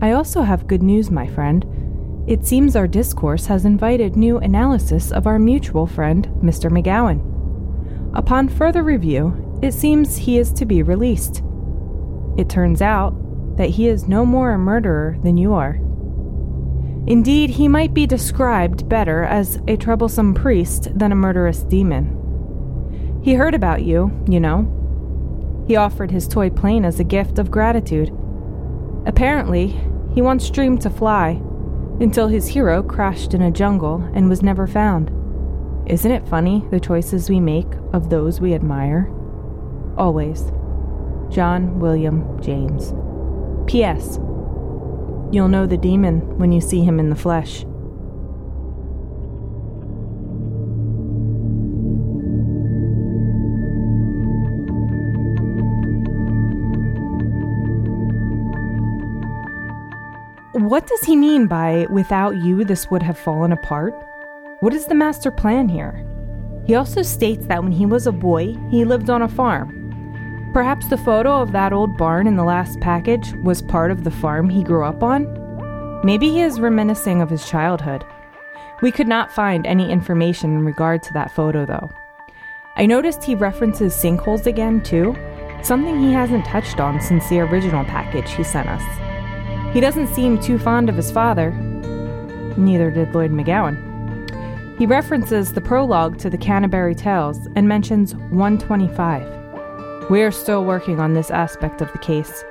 I 0.00 0.12
also 0.12 0.42
have 0.42 0.66
good 0.66 0.82
news, 0.82 1.10
my 1.10 1.28
friend. 1.28 1.64
It 2.26 2.46
seems 2.46 2.76
our 2.76 2.86
discourse 2.86 3.46
has 3.46 3.64
invited 3.64 4.14
new 4.14 4.38
analysis 4.38 5.10
of 5.10 5.26
our 5.26 5.40
mutual 5.40 5.86
friend, 5.88 6.28
Mr. 6.40 6.70
McGowan. 6.70 7.20
Upon 8.14 8.48
further 8.48 8.84
review, 8.84 9.58
it 9.60 9.72
seems 9.72 10.16
he 10.16 10.38
is 10.38 10.52
to 10.52 10.64
be 10.64 10.84
released. 10.84 11.42
It 12.36 12.48
turns 12.48 12.80
out 12.80 13.14
that 13.56 13.70
he 13.70 13.88
is 13.88 14.06
no 14.06 14.24
more 14.24 14.52
a 14.52 14.58
murderer 14.58 15.18
than 15.24 15.36
you 15.36 15.52
are. 15.52 15.80
Indeed, 17.08 17.50
he 17.50 17.66
might 17.66 17.92
be 17.92 18.06
described 18.06 18.88
better 18.88 19.24
as 19.24 19.60
a 19.66 19.76
troublesome 19.76 20.32
priest 20.32 20.96
than 20.96 21.10
a 21.10 21.16
murderous 21.16 21.64
demon. 21.64 23.20
He 23.24 23.34
heard 23.34 23.54
about 23.54 23.82
you, 23.82 24.12
you 24.28 24.38
know. 24.38 25.64
He 25.66 25.74
offered 25.74 26.12
his 26.12 26.28
toy 26.28 26.50
plane 26.50 26.84
as 26.84 27.00
a 27.00 27.04
gift 27.04 27.40
of 27.40 27.50
gratitude. 27.50 28.16
Apparently, 29.06 29.80
he 30.14 30.22
once 30.22 30.48
dreamed 30.50 30.82
to 30.82 30.90
fly, 30.90 31.42
until 32.00 32.28
his 32.28 32.46
hero 32.46 32.82
crashed 32.82 33.34
in 33.34 33.42
a 33.42 33.50
jungle 33.50 34.02
and 34.14 34.28
was 34.28 34.42
never 34.42 34.66
found. 34.66 35.10
Isn't 35.88 36.12
it 36.12 36.28
funny 36.28 36.64
the 36.70 36.80
choices 36.80 37.28
we 37.28 37.40
make 37.40 37.66
of 37.92 38.08
those 38.08 38.40
we 38.40 38.54
admire? 38.54 39.12
Always. 39.98 40.52
John 41.28 41.80
William 41.80 42.40
James. 42.40 42.94
P.S. 43.66 44.18
You'll 45.32 45.48
know 45.48 45.66
the 45.66 45.76
demon 45.76 46.38
when 46.38 46.52
you 46.52 46.60
see 46.60 46.84
him 46.84 47.00
in 47.00 47.10
the 47.10 47.16
flesh. 47.16 47.64
What 60.72 60.86
does 60.86 61.02
he 61.02 61.16
mean 61.16 61.48
by, 61.48 61.86
without 61.90 62.38
you, 62.38 62.64
this 62.64 62.90
would 62.90 63.02
have 63.02 63.18
fallen 63.18 63.52
apart? 63.52 63.92
What 64.60 64.72
is 64.72 64.86
the 64.86 64.94
master 64.94 65.30
plan 65.30 65.68
here? 65.68 66.02
He 66.66 66.74
also 66.74 67.02
states 67.02 67.44
that 67.48 67.62
when 67.62 67.72
he 67.72 67.84
was 67.84 68.06
a 68.06 68.10
boy, 68.10 68.56
he 68.70 68.86
lived 68.86 69.10
on 69.10 69.20
a 69.20 69.28
farm. 69.28 70.50
Perhaps 70.54 70.88
the 70.88 70.96
photo 70.96 71.42
of 71.42 71.52
that 71.52 71.74
old 71.74 71.98
barn 71.98 72.26
in 72.26 72.36
the 72.36 72.42
last 72.42 72.80
package 72.80 73.34
was 73.42 73.60
part 73.60 73.90
of 73.90 74.02
the 74.02 74.10
farm 74.10 74.48
he 74.48 74.62
grew 74.62 74.82
up 74.82 75.02
on? 75.02 75.26
Maybe 76.06 76.30
he 76.30 76.40
is 76.40 76.58
reminiscing 76.58 77.20
of 77.20 77.28
his 77.28 77.46
childhood. 77.46 78.02
We 78.80 78.90
could 78.90 79.08
not 79.08 79.30
find 79.30 79.66
any 79.66 79.92
information 79.92 80.56
in 80.56 80.64
regard 80.64 81.02
to 81.02 81.12
that 81.12 81.32
photo, 81.32 81.66
though. 81.66 81.90
I 82.76 82.86
noticed 82.86 83.24
he 83.24 83.34
references 83.34 83.92
sinkholes 83.92 84.46
again, 84.46 84.82
too, 84.82 85.14
something 85.62 86.00
he 86.00 86.14
hasn't 86.14 86.46
touched 86.46 86.80
on 86.80 86.98
since 86.98 87.28
the 87.28 87.40
original 87.40 87.84
package 87.84 88.30
he 88.32 88.42
sent 88.42 88.70
us. 88.70 89.11
He 89.72 89.80
doesn't 89.80 90.14
seem 90.14 90.38
too 90.38 90.58
fond 90.58 90.90
of 90.90 90.96
his 90.96 91.10
father. 91.10 91.52
Neither 92.58 92.90
did 92.90 93.14
Lloyd 93.14 93.30
McGowan. 93.30 93.90
He 94.78 94.84
references 94.84 95.52
the 95.52 95.62
prologue 95.62 96.18
to 96.18 96.28
the 96.28 96.36
Canterbury 96.36 96.94
Tales 96.94 97.48
and 97.56 97.66
mentions 97.66 98.14
125. 98.14 100.10
We 100.10 100.22
are 100.22 100.30
still 100.30 100.64
working 100.64 101.00
on 101.00 101.14
this 101.14 101.30
aspect 101.30 101.80
of 101.80 101.90
the 101.92 101.98
case. 101.98 102.44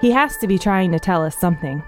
He 0.00 0.12
has 0.12 0.36
to 0.36 0.46
be 0.46 0.58
trying 0.58 0.92
to 0.92 1.00
tell 1.00 1.24
us 1.24 1.36
something. 1.36 1.82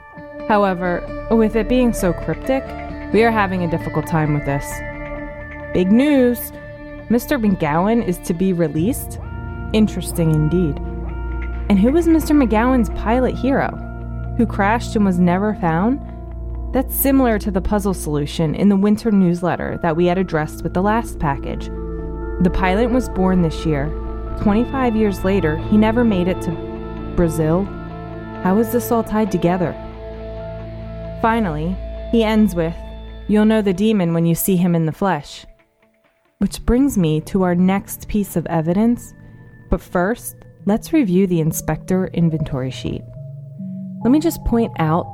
However, 0.48 1.28
with 1.30 1.54
it 1.54 1.68
being 1.68 1.92
so 1.92 2.12
cryptic, 2.12 2.64
we 3.12 3.22
are 3.22 3.30
having 3.30 3.62
a 3.62 3.70
difficult 3.70 4.08
time 4.08 4.34
with 4.34 4.44
this. 4.44 4.68
Big 5.72 5.92
news! 5.92 6.50
Mr. 7.10 7.40
McGowan 7.40 8.04
is 8.04 8.18
to 8.18 8.34
be 8.34 8.52
released? 8.52 9.20
Interesting 9.72 10.32
indeed. 10.32 10.78
And 11.68 11.78
who 11.78 11.92
was 11.92 12.06
Mr. 12.06 12.36
McGowan's 12.36 12.90
pilot 13.00 13.36
hero? 13.36 13.91
Who 14.36 14.46
crashed 14.46 14.96
and 14.96 15.04
was 15.04 15.18
never 15.18 15.54
found? 15.54 16.00
That's 16.72 16.94
similar 16.94 17.38
to 17.38 17.50
the 17.50 17.60
puzzle 17.60 17.92
solution 17.92 18.54
in 18.54 18.68
the 18.68 18.76
winter 18.76 19.10
newsletter 19.10 19.78
that 19.82 19.96
we 19.96 20.06
had 20.06 20.16
addressed 20.16 20.62
with 20.62 20.72
the 20.72 20.82
last 20.82 21.18
package. 21.18 21.66
The 22.40 22.52
pilot 22.52 22.90
was 22.90 23.10
born 23.10 23.42
this 23.42 23.66
year. 23.66 23.86
25 24.40 24.96
years 24.96 25.22
later, 25.22 25.58
he 25.58 25.76
never 25.76 26.02
made 26.02 26.28
it 26.28 26.40
to 26.42 27.12
Brazil. 27.14 27.64
How 28.42 28.56
is 28.58 28.72
this 28.72 28.90
all 28.90 29.04
tied 29.04 29.30
together? 29.30 29.72
Finally, 31.20 31.76
he 32.10 32.24
ends 32.24 32.54
with, 32.54 32.74
You'll 33.28 33.44
know 33.44 33.62
the 33.62 33.72
demon 33.72 34.14
when 34.14 34.26
you 34.26 34.34
see 34.34 34.56
him 34.56 34.74
in 34.74 34.86
the 34.86 34.92
flesh. 34.92 35.46
Which 36.38 36.64
brings 36.66 36.98
me 36.98 37.20
to 37.22 37.44
our 37.44 37.54
next 37.54 38.08
piece 38.08 38.34
of 38.34 38.46
evidence. 38.46 39.14
But 39.70 39.80
first, 39.80 40.36
let's 40.66 40.92
review 40.92 41.26
the 41.26 41.40
inspector 41.40 42.08
inventory 42.08 42.70
sheet. 42.70 43.02
Let 44.04 44.10
me 44.10 44.18
just 44.18 44.44
point 44.44 44.72
out 44.78 45.06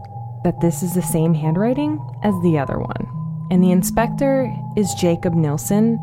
that 0.45 0.61
this 0.61 0.83
is 0.83 0.95
the 0.95 1.03
same 1.03 1.35
handwriting 1.35 2.01
as 2.23 2.35
the 2.43 2.59
other 2.59 2.79
one, 2.79 3.47
and 3.51 3.63
the 3.63 3.71
inspector 3.71 4.51
is 4.79 4.95
Jacob 4.95 5.35
Nielsen, 5.35 5.97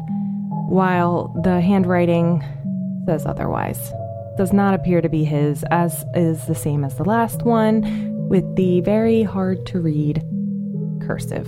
while 0.69 1.33
the 1.43 1.61
handwriting 1.61 2.43
says 3.07 3.25
otherwise. 3.25 3.91
Does 4.37 4.53
not 4.53 4.75
appear 4.75 5.01
to 5.01 5.09
be 5.09 5.23
his, 5.23 5.63
as 5.71 6.05
is 6.13 6.45
the 6.45 6.53
same 6.53 6.83
as 6.83 6.95
the 6.97 7.05
last 7.05 7.43
one. 7.43 8.13
with 8.29 8.55
the 8.55 8.81
very 8.81 9.21
hard 9.21 9.65
to 9.67 9.79
read 9.79 10.23
cursive. 11.05 11.47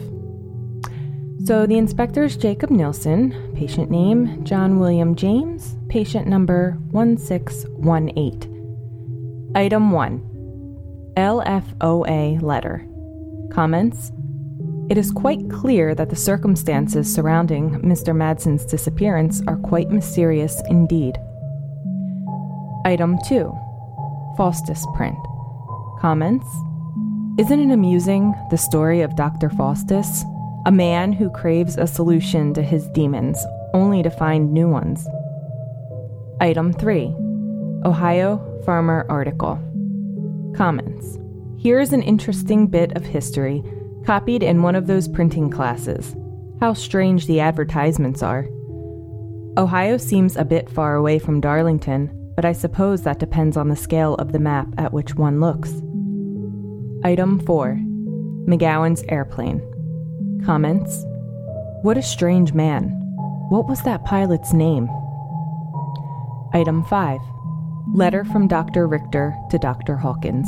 So 1.43 1.65
the 1.65 1.78
inspector 1.78 2.23
is 2.23 2.38
Jacob 2.38 2.69
Nielsen, 2.69 3.54
patient 3.56 3.89
name 3.89 4.43
John 4.43 4.80
William 4.80 5.15
James, 5.15 5.76
patient 5.89 6.28
number 6.28 6.78
1618. 6.91 9.52
Item 9.56 9.91
1 9.91 10.27
LFOA 11.18 12.42
letter. 12.42 12.88
Comments 13.52 14.12
It 14.90 14.98
is 14.98 15.12
quite 15.12 15.50
clear 15.50 15.96
that 15.96 16.10
the 16.10 16.16
circumstances 16.16 17.14
surrounding 17.14 17.82
Mr. 17.82 18.16
Madsen's 18.16 18.66
disappearance 18.66 19.42
are 19.48 19.58
quite 19.58 19.90
mysterious 19.90 20.62
indeed. 20.70 21.18
Item 22.86 23.18
2 23.28 23.52
Faustus 24.38 24.86
print. 24.96 25.18
Comments 26.00 26.46
Isn't 27.40 27.70
it 27.70 27.74
amusing, 27.74 28.34
the 28.52 28.58
story 28.58 29.02
of 29.02 29.16
Dr. 29.16 29.50
Faustus? 29.50 30.24
a 30.68 30.72
man 30.72 31.14
who 31.14 31.30
craves 31.30 31.78
a 31.78 31.88
solution 31.88 32.54
to 32.54 32.62
his 32.62 32.90
demons, 32.90 33.42
only 33.74 34.04
to 34.04 34.10
find 34.10 34.52
new 34.52 34.68
ones. 34.68 35.08
Item 36.42 36.74
3 36.74 37.16
Ohio 37.86 38.62
Farmer 38.66 39.06
article. 39.08 39.58
Comments. 40.58 41.20
Here's 41.60 41.93
an 41.93 42.02
interesting 42.02 42.65
bit 42.65 42.91
of 42.98 43.06
history 43.06 43.63
copied 44.08 44.41
in 44.41 44.63
one 44.63 44.74
of 44.74 44.88
those 44.88 45.08
printing 45.08 45.52
classes. 45.52 46.15
How 46.60 46.74
strange 46.74 47.28
the 47.28 47.39
advertisements 47.39 48.24
are. 48.24 48.48
Ohio 49.56 49.98
seems 49.98 50.36
a 50.36 50.43
bit 50.43 50.67
far 50.67 50.96
away 50.96 51.20
from 51.20 51.41
Darlington, 51.41 52.10
but 52.36 52.43
I 52.43 52.54
suppose 52.54 53.04
that 53.04 53.20
depends 53.20 53.56
on 53.56 53.70
the 53.70 53.76
scale 53.76 54.15
of 54.15 54.32
the 54.32 54.39
map 54.39 54.67
at 54.80 54.93
which 54.93 55.13
one 55.13 55.39
looks. 55.39 55.70
Item 57.04 57.39
4 57.46 57.76
McGowan's 58.48 59.04
Airplane. 59.10 59.62
Comments 60.43 61.06
What 61.84 62.00
a 62.00 62.02
strange 62.02 62.54
man. 62.54 62.89
What 63.50 63.67
was 63.67 63.84
that 63.84 64.06
pilot's 64.06 64.54
name? 64.54 64.89
Item 66.54 66.84
5 66.86 67.20
Letter 67.98 68.24
from 68.24 68.48
Dr. 68.48 68.88
Richter 68.88 69.36
to 69.50 69.58
Dr. 69.58 69.98
Hawkins. 69.98 70.48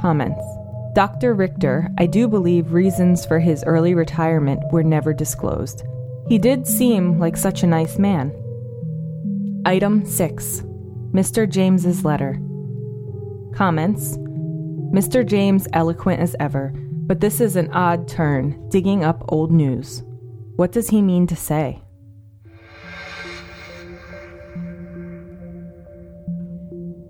Comments 0.00 0.42
Dr. 0.94 1.34
Richter, 1.34 1.88
I 1.98 2.06
do 2.06 2.26
believe 2.26 2.72
reasons 2.72 3.24
for 3.24 3.38
his 3.38 3.62
early 3.64 3.94
retirement 3.94 4.60
were 4.72 4.82
never 4.82 5.12
disclosed. 5.12 5.84
He 6.28 6.38
did 6.38 6.66
seem 6.66 7.20
like 7.20 7.36
such 7.36 7.62
a 7.62 7.66
nice 7.68 7.98
man. 7.98 8.32
Item 9.64 10.04
6 10.04 10.62
Mr. 11.12 11.48
James's 11.48 12.04
letter. 12.04 12.40
Comments 13.54 14.16
Mr. 14.96 15.24
James 15.24 15.68
eloquent 15.72 16.20
as 16.20 16.34
ever 16.40 16.72
but 17.06 17.20
this 17.20 17.40
is 17.40 17.54
an 17.54 17.70
odd 17.70 18.08
turn, 18.08 18.68
digging 18.68 19.04
up 19.04 19.24
old 19.28 19.52
news. 19.52 20.02
What 20.56 20.72
does 20.72 20.88
he 20.88 21.02
mean 21.02 21.28
to 21.28 21.36
say? 21.36 21.80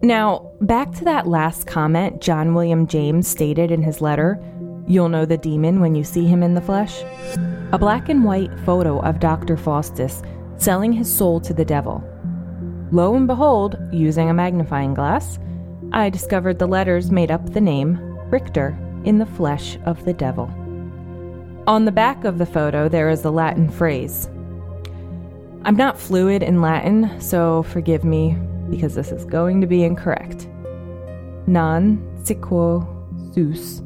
Now, 0.03 0.53
back 0.61 0.93
to 0.93 1.05
that 1.05 1.27
last 1.27 1.67
comment 1.67 2.21
John 2.21 2.55
William 2.55 2.87
James 2.87 3.27
stated 3.27 3.71
in 3.71 3.83
his 3.83 4.01
letter 4.01 4.39
You'll 4.87 5.09
know 5.09 5.25
the 5.25 5.39
demon 5.39 5.81
when 5.81 5.95
you 5.97 6.05
see 6.05 6.27
him 6.27 6.43
in 6.43 6.55
the 6.55 6.61
flesh. 6.61 7.03
A 7.73 7.79
black 7.79 8.09
and 8.09 8.25
white 8.25 8.57
photo 8.61 9.01
of 9.01 9.19
Dr. 9.19 9.57
Faustus 9.57 10.23
selling 10.59 10.93
his 10.93 11.13
soul 11.13 11.41
to 11.41 11.53
the 11.53 11.65
devil. 11.65 12.05
Lo 12.93 13.17
and 13.17 13.27
behold, 13.27 13.77
using 13.91 14.31
a 14.31 14.35
magnifying 14.35 14.95
glass, 14.95 15.41
I 15.93 16.09
discovered 16.09 16.59
the 16.59 16.69
letters 16.69 17.11
made 17.11 17.33
up 17.33 17.53
the 17.53 17.61
name 17.61 17.99
Richter 18.31 18.79
in 19.05 19.19
the 19.19 19.27
flesh 19.27 19.77
of 19.87 20.05
the 20.05 20.13
devil. 20.13 20.47
On 21.67 21.85
the 21.85 21.93
back 21.93 22.25
of 22.25 22.39
the 22.39 22.47
photo, 22.47 22.89
there 22.89 23.11
is 23.11 23.25
a 23.25 23.31
Latin 23.31 23.69
phrase. 23.69 24.29
I'm 25.65 25.77
not 25.77 25.99
fluid 25.99 26.45
in 26.45 26.61
Latin, 26.61 27.21
so 27.21 27.65
forgive 27.65 28.05
me 28.05 28.39
because 28.71 28.95
this 28.95 29.13
is 29.13 29.25
going 29.25 29.61
to 29.61 29.67
be 29.67 29.85
incorrect. 29.85 30.49
Non 31.47 31.99
sequo 32.23 32.87
sus, 33.35 33.83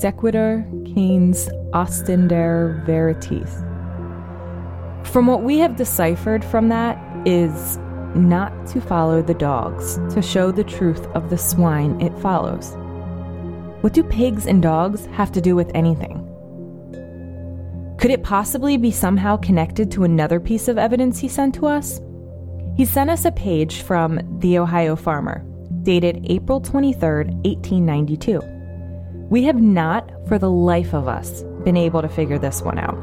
sequitur 0.00 0.66
canes 0.84 1.48
ostender 1.72 2.84
veritas. 2.84 3.62
From 5.10 5.26
what 5.26 5.42
we 5.42 5.58
have 5.58 5.76
deciphered 5.76 6.44
from 6.44 6.68
that 6.68 6.98
is 7.26 7.78
not 8.14 8.66
to 8.68 8.80
follow 8.80 9.22
the 9.22 9.34
dogs, 9.34 9.96
to 10.14 10.22
show 10.22 10.50
the 10.50 10.64
truth 10.64 11.06
of 11.08 11.30
the 11.30 11.38
swine 11.38 12.00
it 12.00 12.16
follows. 12.18 12.76
What 13.80 13.92
do 13.92 14.02
pigs 14.02 14.46
and 14.46 14.62
dogs 14.62 15.06
have 15.06 15.30
to 15.32 15.40
do 15.40 15.54
with 15.54 15.70
anything? 15.74 16.24
Could 17.98 18.10
it 18.10 18.22
possibly 18.22 18.76
be 18.76 18.90
somehow 18.90 19.36
connected 19.36 19.90
to 19.92 20.04
another 20.04 20.40
piece 20.40 20.68
of 20.68 20.78
evidence 20.78 21.18
he 21.18 21.28
sent 21.28 21.54
to 21.56 21.66
us? 21.66 22.00
He 22.78 22.84
sent 22.84 23.10
us 23.10 23.24
a 23.24 23.32
page 23.32 23.82
from 23.82 24.20
The 24.38 24.56
Ohio 24.56 24.94
Farmer, 24.94 25.44
dated 25.82 26.24
April 26.30 26.60
23, 26.60 27.24
1892. 27.24 28.38
We 29.30 29.42
have 29.42 29.60
not, 29.60 30.08
for 30.28 30.38
the 30.38 30.48
life 30.48 30.94
of 30.94 31.08
us, 31.08 31.42
been 31.64 31.76
able 31.76 32.02
to 32.02 32.08
figure 32.08 32.38
this 32.38 32.62
one 32.62 32.78
out. 32.78 32.96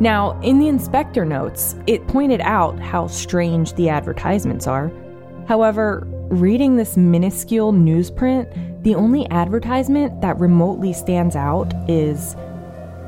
Now, 0.00 0.40
in 0.40 0.60
the 0.60 0.68
inspector 0.68 1.26
notes, 1.26 1.76
it 1.86 2.08
pointed 2.08 2.40
out 2.40 2.80
how 2.80 3.06
strange 3.06 3.74
the 3.74 3.90
advertisements 3.90 4.66
are. 4.66 4.90
However, 5.46 6.04
reading 6.30 6.76
this 6.76 6.96
minuscule 6.96 7.70
newsprint 7.70 8.82
the 8.82 8.94
only 8.94 9.28
advertisement 9.30 10.22
that 10.22 10.38
remotely 10.38 10.94
stands 10.94 11.36
out 11.36 11.70
is 11.86 12.34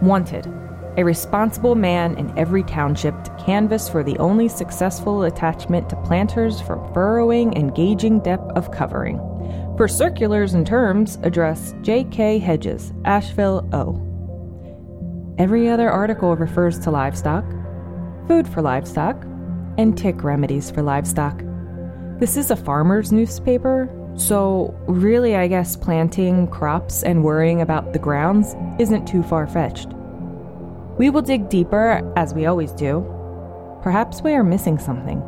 Wanted, 0.02 0.46
a 0.96 1.04
responsible 1.04 1.74
man 1.74 2.16
in 2.16 2.36
every 2.38 2.62
township 2.62 3.14
to 3.24 3.30
canvass 3.44 3.88
for 3.88 4.02
the 4.02 4.18
only 4.18 4.48
successful 4.48 5.24
attachment 5.24 5.88
to 5.90 5.96
planters 6.02 6.60
for 6.60 6.76
furrowing 6.94 7.56
and 7.56 7.74
gauging 7.74 8.20
depth 8.20 8.50
of 8.56 8.70
covering. 8.70 9.18
For 9.76 9.88
circulars 9.88 10.54
and 10.54 10.66
terms, 10.66 11.18
address 11.22 11.74
J.K. 11.82 12.38
Hedges, 12.38 12.92
Asheville, 13.04 13.68
O. 13.72 14.02
Every 15.38 15.68
other 15.68 15.90
article 15.90 16.34
refers 16.34 16.78
to 16.80 16.90
livestock, 16.90 17.44
food 18.26 18.48
for 18.48 18.62
livestock, 18.62 19.22
and 19.76 19.96
tick 19.96 20.24
remedies 20.24 20.70
for 20.70 20.82
livestock. 20.82 21.42
This 22.18 22.38
is 22.38 22.50
a 22.50 22.56
farmer's 22.56 23.12
newspaper, 23.12 23.92
so, 24.16 24.74
really, 24.88 25.36
I 25.36 25.46
guess 25.46 25.76
planting 25.76 26.48
crops 26.48 27.02
and 27.02 27.22
worrying 27.22 27.60
about 27.60 27.92
the 27.92 27.98
grounds 27.98 28.56
isn't 28.78 29.06
too 29.06 29.22
far 29.22 29.46
fetched. 29.46 29.88
We 30.98 31.10
will 31.10 31.22
dig 31.22 31.48
deeper, 31.48 32.12
as 32.16 32.34
we 32.34 32.46
always 32.46 32.72
do. 32.72 33.04
Perhaps 33.82 34.22
we 34.22 34.32
are 34.32 34.42
missing 34.42 34.78
something. 34.78 35.20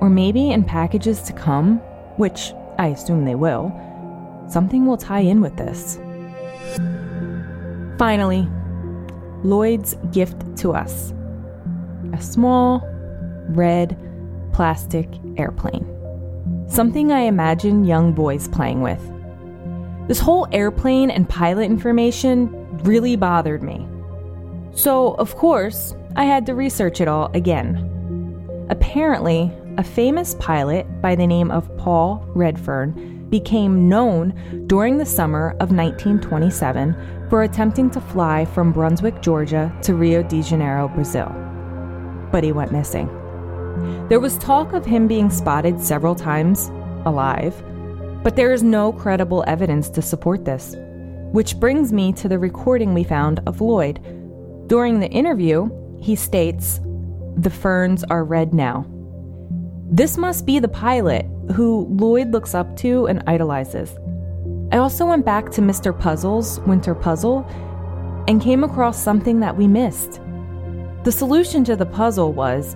Or 0.00 0.08
maybe 0.08 0.50
in 0.50 0.64
packages 0.64 1.22
to 1.22 1.32
come, 1.32 1.78
which 2.16 2.52
I 2.78 2.88
assume 2.88 3.24
they 3.24 3.34
will, 3.34 3.72
something 4.48 4.86
will 4.86 4.96
tie 4.96 5.20
in 5.20 5.40
with 5.40 5.56
this. 5.56 5.98
Finally, 7.98 8.48
Lloyd's 9.42 9.94
gift 10.12 10.56
to 10.58 10.72
us 10.72 11.12
a 12.12 12.20
small, 12.20 12.82
red, 13.48 13.98
plastic 14.52 15.08
airplane 15.36 15.94
something 16.74 17.12
I 17.12 17.20
imagine 17.20 17.84
young 17.84 18.12
boys 18.12 18.48
playing 18.48 18.80
with. 18.80 19.00
This 20.08 20.18
whole 20.18 20.48
airplane 20.50 21.10
and 21.10 21.28
pilot 21.28 21.64
information 21.64 22.48
really 22.82 23.16
bothered 23.16 23.62
me. 23.62 23.86
So, 24.74 25.14
of 25.14 25.36
course, 25.36 25.94
I 26.16 26.24
had 26.24 26.46
to 26.46 26.54
research 26.54 27.00
it 27.00 27.08
all 27.08 27.30
again. 27.34 27.90
Apparently, 28.70 29.52
a 29.76 29.84
famous 29.84 30.34
pilot 30.36 30.86
by 31.00 31.14
the 31.14 31.26
name 31.26 31.50
of 31.50 31.74
Paul 31.76 32.24
Redfern 32.34 33.28
became 33.30 33.88
known 33.88 34.64
during 34.66 34.98
the 34.98 35.06
summer 35.06 35.50
of 35.60 35.72
1927 35.72 36.94
for 37.28 37.42
attempting 37.42 37.90
to 37.90 38.00
fly 38.00 38.44
from 38.44 38.72
Brunswick, 38.72 39.20
Georgia 39.20 39.76
to 39.82 39.94
Rio 39.94 40.22
de 40.22 40.42
Janeiro, 40.42 40.88
Brazil. 40.88 41.26
But 42.30 42.44
he 42.44 42.52
went 42.52 42.72
missing. 42.72 43.08
There 44.08 44.20
was 44.20 44.38
talk 44.38 44.72
of 44.72 44.86
him 44.86 45.08
being 45.08 45.30
spotted 45.30 45.80
several 45.80 46.14
times 46.14 46.70
alive, 47.06 47.60
but 48.22 48.36
there 48.36 48.52
is 48.52 48.62
no 48.62 48.92
credible 48.92 49.42
evidence 49.46 49.88
to 49.90 50.02
support 50.02 50.44
this. 50.44 50.76
Which 51.32 51.58
brings 51.58 51.92
me 51.92 52.12
to 52.14 52.28
the 52.28 52.38
recording 52.38 52.94
we 52.94 53.02
found 53.02 53.40
of 53.46 53.60
Lloyd. 53.60 53.98
During 54.66 55.00
the 55.00 55.10
interview, 55.10 55.68
he 56.00 56.16
states, 56.16 56.80
The 57.36 57.50
ferns 57.50 58.02
are 58.04 58.24
red 58.24 58.54
now. 58.54 58.86
This 59.90 60.16
must 60.16 60.46
be 60.46 60.58
the 60.58 60.68
pilot 60.68 61.26
who 61.54 61.86
Lloyd 61.90 62.32
looks 62.32 62.54
up 62.54 62.76
to 62.78 63.06
and 63.06 63.22
idolizes. 63.26 63.94
I 64.72 64.78
also 64.78 65.06
went 65.06 65.26
back 65.26 65.50
to 65.52 65.60
Mr. 65.60 65.96
Puzzle's 65.96 66.58
Winter 66.60 66.94
Puzzle 66.94 67.46
and 68.26 68.40
came 68.40 68.64
across 68.64 69.00
something 69.00 69.40
that 69.40 69.56
we 69.56 69.68
missed. 69.68 70.20
The 71.04 71.12
solution 71.12 71.62
to 71.64 71.76
the 71.76 71.86
puzzle 71.86 72.32
was 72.32 72.74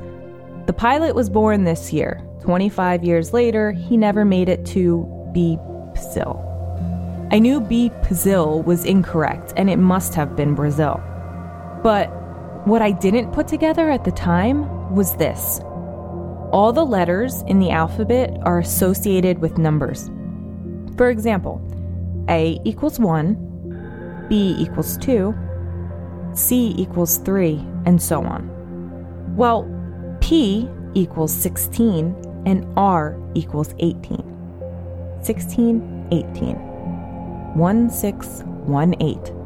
the 0.66 0.74
pilot 0.74 1.14
was 1.14 1.30
born 1.30 1.64
this 1.64 1.92
year. 1.92 2.22
25 2.42 3.02
years 3.02 3.32
later, 3.32 3.72
he 3.72 3.96
never 3.96 4.26
made 4.26 4.50
it 4.50 4.66
to 4.66 5.30
be 5.32 5.58
still. 5.96 6.44
I 7.30 7.38
knew 7.38 7.60
B. 7.60 7.90
Pazil 8.02 8.62
was 8.62 8.84
incorrect 8.84 9.54
and 9.56 9.70
it 9.70 9.78
must 9.78 10.14
have 10.14 10.36
been 10.36 10.54
Brazil. 10.54 11.02
But 11.82 12.06
what 12.66 12.82
I 12.82 12.90
didn't 12.90 13.32
put 13.32 13.48
together 13.48 13.90
at 13.90 14.04
the 14.04 14.12
time 14.12 14.94
was 14.94 15.16
this 15.16 15.60
all 16.50 16.72
the 16.72 16.84
letters 16.84 17.42
in 17.46 17.58
the 17.58 17.70
alphabet 17.70 18.36
are 18.42 18.58
associated 18.58 19.38
with 19.38 19.58
numbers. 19.58 20.10
For 20.96 21.10
example, 21.10 21.60
A 22.30 22.58
equals 22.64 22.98
1, 22.98 24.26
B 24.28 24.56
equals 24.58 24.96
2, 24.98 25.34
C 26.32 26.74
equals 26.78 27.18
3, 27.18 27.62
and 27.84 28.00
so 28.00 28.22
on. 28.22 28.48
Well, 29.36 29.68
P 30.20 30.68
equals 30.94 31.34
16 31.34 32.14
and 32.46 32.66
R 32.76 33.20
equals 33.34 33.74
18. 33.78 34.24
16, 35.22 36.08
18. 36.10 36.56
1618, 37.54 39.37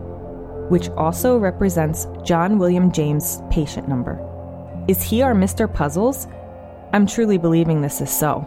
which 0.69 0.89
also 0.91 1.37
represents 1.39 2.07
John 2.25 2.59
William 2.59 2.93
James' 2.93 3.43
patient 3.51 3.89
number. 3.89 4.21
Is 4.89 5.03
he 5.03 5.23
our 5.23 5.35
Mr. 5.35 5.73
Puzzles? 5.73 6.27
I'm 6.93 7.07
truly 7.07 7.39
believing 7.39 7.81
this 7.81 8.01
is 8.01 8.11
so. 8.11 8.47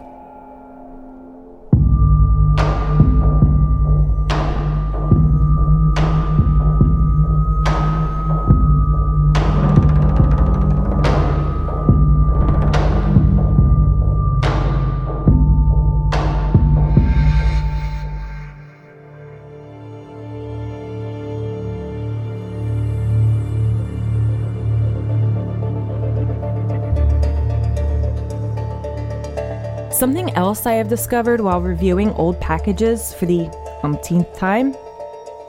Else 30.36 30.66
I 30.66 30.74
have 30.74 30.88
discovered 30.88 31.40
while 31.40 31.60
reviewing 31.60 32.10
old 32.12 32.40
packages 32.40 33.12
for 33.14 33.26
the 33.26 33.48
umpteenth 33.82 34.36
time 34.36 34.74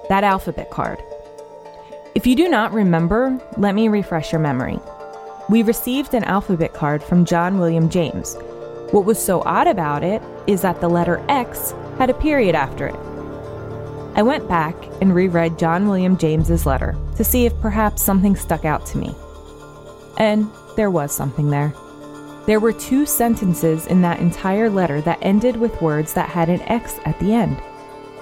that 0.09 0.23
alphabet 0.23 0.71
card. 0.71 1.03
If 2.15 2.25
you 2.25 2.35
do 2.35 2.47
not 2.47 2.73
remember, 2.73 3.39
let 3.57 3.75
me 3.75 3.89
refresh 3.89 4.31
your 4.31 4.41
memory. 4.41 4.79
We 5.49 5.61
received 5.63 6.13
an 6.13 6.23
alphabet 6.23 6.73
card 6.73 7.03
from 7.03 7.25
John 7.25 7.59
William 7.59 7.89
James. 7.89 8.35
What 8.91 9.05
was 9.05 9.23
so 9.23 9.41
odd 9.41 9.67
about 9.67 10.03
it 10.03 10.21
is 10.47 10.61
that 10.61 10.79
the 10.79 10.89
letter 10.89 11.23
X 11.27 11.73
had 11.97 12.09
a 12.09 12.13
period 12.13 12.55
after 12.55 12.87
it. 12.87 12.95
I 14.15 14.23
went 14.23 14.47
back 14.47 14.75
and 15.01 15.13
reread 15.13 15.59
John 15.59 15.87
William 15.87 16.17
James's 16.17 16.65
letter 16.65 16.95
to 17.17 17.23
see 17.23 17.45
if 17.45 17.59
perhaps 17.59 18.01
something 18.01 18.35
stuck 18.35 18.65
out 18.65 18.85
to 18.87 18.97
me. 18.97 19.13
And 20.17 20.49
there 20.75 20.89
was 20.89 21.11
something 21.11 21.49
there. 21.49 21.73
There 22.47 22.61
were 22.61 22.71
two 22.71 23.05
sentences 23.05 23.87
in 23.87 24.01
that 24.03 24.21
entire 24.21 24.69
letter 24.69 25.01
that 25.01 25.19
ended 25.21 25.57
with 25.57 25.81
words 25.81 26.13
that 26.13 26.29
had 26.29 26.47
an 26.47 26.61
X 26.61 26.97
at 27.03 27.19
the 27.19 27.33
end, 27.33 27.61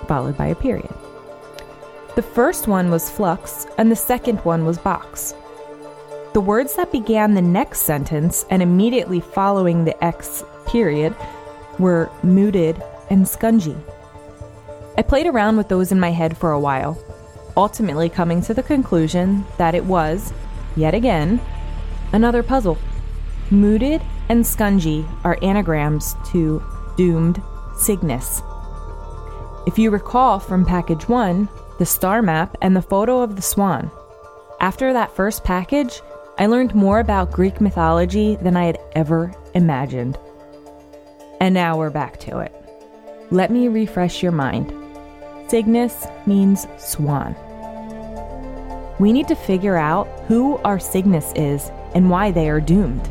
followed 0.07 0.35
by 0.35 0.47
a 0.47 0.55
period. 0.55 0.91
The 2.15 2.23
first 2.23 2.67
one 2.67 2.89
was 2.89 3.07
flux, 3.07 3.67
and 3.77 3.91
the 3.91 3.95
second 3.95 4.39
one 4.39 4.65
was 4.65 4.79
box. 4.79 5.35
The 6.33 6.41
words 6.41 6.75
that 6.75 6.91
began 6.91 7.35
the 7.35 7.41
next 7.43 7.81
sentence 7.81 8.47
and 8.49 8.63
immediately 8.63 9.19
following 9.19 9.85
the 9.85 10.03
X 10.03 10.43
period 10.65 11.15
were 11.77 12.09
mooted 12.23 12.81
and 13.11 13.27
scungy. 13.27 13.79
I 14.97 15.03
played 15.03 15.27
around 15.27 15.55
with 15.55 15.69
those 15.69 15.91
in 15.91 15.99
my 15.99 16.09
head 16.09 16.35
for 16.35 16.51
a 16.51 16.59
while, 16.59 16.97
ultimately 17.55 18.09
coming 18.09 18.41
to 18.41 18.55
the 18.55 18.63
conclusion 18.63 19.45
that 19.59 19.75
it 19.75 19.85
was, 19.85 20.33
yet 20.75 20.95
again, 20.95 21.39
another 22.11 22.41
puzzle. 22.41 22.79
Mooted 23.51 24.01
and 24.29 24.43
Scungy 24.43 25.07
are 25.23 25.37
anagrams 25.41 26.15
to 26.31 26.63
doomed 26.97 27.41
Cygnus. 27.77 28.41
If 29.67 29.77
you 29.77 29.91
recall 29.91 30.39
from 30.39 30.65
package 30.65 31.07
one, 31.07 31.49
the 31.79 31.85
star 31.85 32.21
map 32.21 32.55
and 32.61 32.75
the 32.75 32.81
photo 32.81 33.21
of 33.21 33.35
the 33.35 33.41
swan. 33.41 33.91
After 34.59 34.93
that 34.93 35.15
first 35.15 35.43
package, 35.43 36.01
I 36.37 36.45
learned 36.45 36.75
more 36.75 36.99
about 36.99 37.31
Greek 37.31 37.59
mythology 37.59 38.35
than 38.35 38.55
I 38.55 38.65
had 38.65 38.79
ever 38.93 39.33
imagined. 39.53 40.17
And 41.41 41.53
now 41.53 41.77
we're 41.77 41.89
back 41.89 42.19
to 42.21 42.39
it. 42.39 42.53
Let 43.31 43.51
me 43.51 43.67
refresh 43.67 44.23
your 44.23 44.31
mind. 44.31 44.73
Cygnus 45.47 46.07
means 46.25 46.67
swan. 46.77 47.35
We 48.99 49.11
need 49.11 49.27
to 49.27 49.35
figure 49.35 49.75
out 49.75 50.07
who 50.27 50.57
our 50.57 50.79
Cygnus 50.79 51.31
is 51.35 51.69
and 51.93 52.09
why 52.09 52.31
they 52.31 52.49
are 52.49 52.61
doomed. 52.61 53.09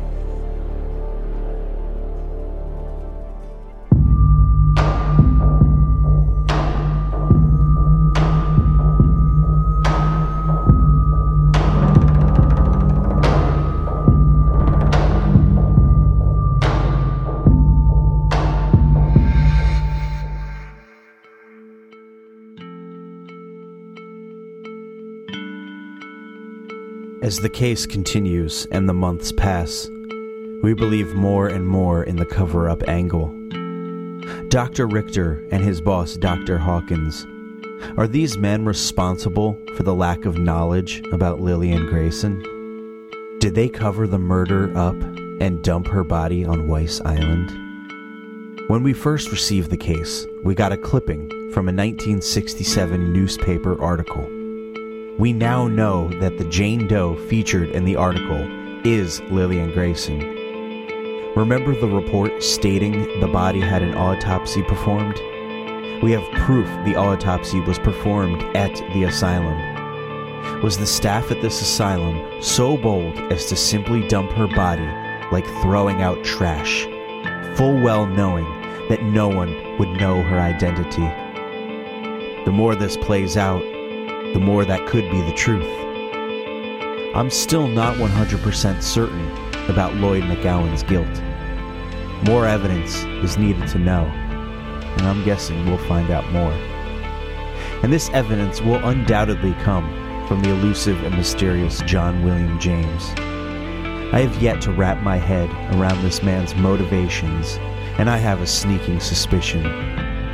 As 27.25 27.39
the 27.39 27.49
case 27.49 27.87
continues 27.87 28.67
and 28.69 28.87
the 28.87 28.93
months 28.93 29.31
pass, 29.31 29.89
we 30.61 30.75
believe 30.75 31.15
more 31.15 31.47
and 31.47 31.67
more 31.67 32.03
in 32.03 32.17
the 32.17 32.25
cover 32.25 32.69
up 32.69 32.87
angle. 32.87 33.33
Dr. 34.49 34.85
Richter 34.85 35.43
and 35.49 35.63
his 35.63 35.81
boss, 35.81 36.17
Dr. 36.17 36.59
Hawkins, 36.59 37.25
are 37.97 38.05
these 38.05 38.37
men 38.37 38.63
responsible 38.63 39.59
for 39.75 39.81
the 39.81 39.95
lack 39.95 40.25
of 40.25 40.37
knowledge 40.37 41.01
about 41.11 41.41
Lillian 41.41 41.87
Grayson? 41.87 42.43
Did 43.39 43.55
they 43.55 43.69
cover 43.69 44.05
the 44.05 44.19
murder 44.19 44.71
up 44.77 44.95
and 45.41 45.63
dump 45.63 45.87
her 45.87 46.03
body 46.03 46.45
on 46.45 46.67
Weiss 46.67 47.01
Island? 47.01 47.49
When 48.69 48.83
we 48.83 48.93
first 48.93 49.31
received 49.31 49.71
the 49.71 49.77
case, 49.77 50.27
we 50.43 50.53
got 50.53 50.73
a 50.73 50.77
clipping 50.77 51.27
from 51.51 51.67
a 51.69 51.73
1967 51.73 53.11
newspaper 53.11 53.81
article. 53.81 54.29
We 55.17 55.31
now 55.31 55.69
know 55.69 56.09
that 56.19 56.37
the 56.37 56.43
Jane 56.43 56.87
Doe 56.87 57.15
featured 57.15 57.69
in 57.69 57.85
the 57.85 57.95
article 57.95 58.85
is 58.85 59.21
Lillian 59.31 59.71
Grayson. 59.71 60.19
Remember 61.37 61.73
the 61.73 61.87
report 61.87 62.43
stating 62.43 63.21
the 63.21 63.27
body 63.27 63.61
had 63.61 63.81
an 63.81 63.95
autopsy 63.95 64.61
performed? 64.63 65.17
We 66.03 66.11
have 66.11 66.39
proof 66.41 66.67
the 66.83 66.97
autopsy 66.97 67.61
was 67.61 67.79
performed 67.79 68.41
at 68.57 68.75
the 68.93 69.05
asylum. 69.05 70.61
Was 70.61 70.77
the 70.77 70.85
staff 70.85 71.31
at 71.31 71.41
this 71.41 71.61
asylum 71.61 72.41
so 72.41 72.75
bold 72.75 73.17
as 73.31 73.45
to 73.45 73.55
simply 73.55 74.05
dump 74.09 74.31
her 74.31 74.47
body 74.47 74.89
like 75.31 75.45
throwing 75.61 76.01
out 76.01 76.25
trash, 76.25 76.83
full 77.55 77.79
well 77.79 78.05
knowing 78.05 78.43
that 78.89 79.01
no 79.01 79.29
one 79.29 79.77
would 79.77 79.91
know 79.91 80.21
her 80.23 80.41
identity? 80.41 81.07
The 82.43 82.51
more 82.51 82.75
this 82.75 82.97
plays 82.97 83.37
out, 83.37 83.63
the 84.35 84.41
more 84.41 84.65
that 84.65 84.85
could 84.85 85.09
be 85.11 85.21
the 85.21 85.31
truth. 85.31 85.63
I'm 87.15 87.29
still 87.29 87.69
not 87.69 87.95
100% 87.95 88.83
certain 88.83 89.31
about 89.69 89.95
Lloyd 89.95 90.23
McGowan's 90.23 90.83
guilt. 90.83 91.07
More 92.27 92.45
evidence 92.45 93.05
is 93.23 93.37
needed 93.37 93.65
to 93.69 93.79
know, 93.79 94.03
and 94.03 95.03
I'm 95.03 95.23
guessing 95.23 95.65
we'll 95.65 95.77
find 95.77 96.11
out 96.11 96.29
more. 96.33 96.51
And 97.81 97.93
this 97.93 98.09
evidence 98.09 98.59
will 98.59 98.85
undoubtedly 98.85 99.53
come 99.63 99.87
from 100.27 100.41
the 100.41 100.49
elusive 100.49 101.01
and 101.05 101.15
mysterious 101.15 101.79
John 101.83 102.21
William 102.25 102.59
James. 102.59 103.13
I 104.13 104.19
have 104.19 104.43
yet 104.43 104.59
to 104.63 104.73
wrap 104.73 105.01
my 105.01 105.15
head 105.15 105.49
around 105.75 106.03
this 106.03 106.21
man's 106.21 106.53
motivations, 106.55 107.55
and 107.97 108.09
I 108.09 108.17
have 108.17 108.41
a 108.41 108.47
sneaking 108.47 108.99
suspicion 108.99 109.63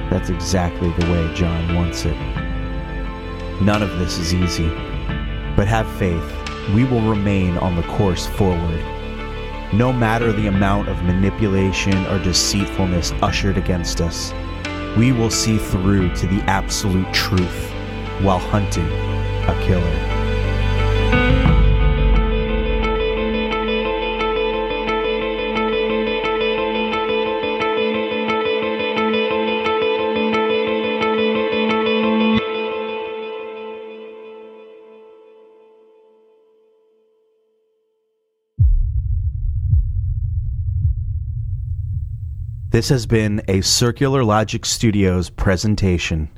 that's 0.09 0.31
exactly 0.31 0.89
the 0.93 1.11
way 1.11 1.31
John 1.35 1.75
wants 1.75 2.05
it. 2.05 2.40
None 3.61 3.83
of 3.83 3.99
this 3.99 4.17
is 4.17 4.33
easy. 4.33 4.69
But 5.55 5.67
have 5.67 5.87
faith, 5.99 6.23
we 6.73 6.83
will 6.83 7.01
remain 7.01 7.57
on 7.57 7.75
the 7.75 7.83
course 7.83 8.25
forward. 8.25 8.83
No 9.71 9.93
matter 9.93 10.31
the 10.31 10.47
amount 10.47 10.89
of 10.89 11.03
manipulation 11.03 11.95
or 12.07 12.17
deceitfulness 12.17 13.11
ushered 13.21 13.57
against 13.57 14.01
us, 14.01 14.33
we 14.97 15.11
will 15.11 15.29
see 15.29 15.57
through 15.57 16.13
to 16.15 16.27
the 16.27 16.41
absolute 16.49 17.13
truth 17.13 17.69
while 18.21 18.39
hunting 18.39 18.91
a 19.47 19.63
killer. 19.65 20.10
This 42.71 42.87
has 42.87 43.05
been 43.05 43.41
a 43.49 43.59
Circular 43.59 44.23
Logic 44.23 44.65
Studios 44.65 45.29
presentation. 45.29 46.29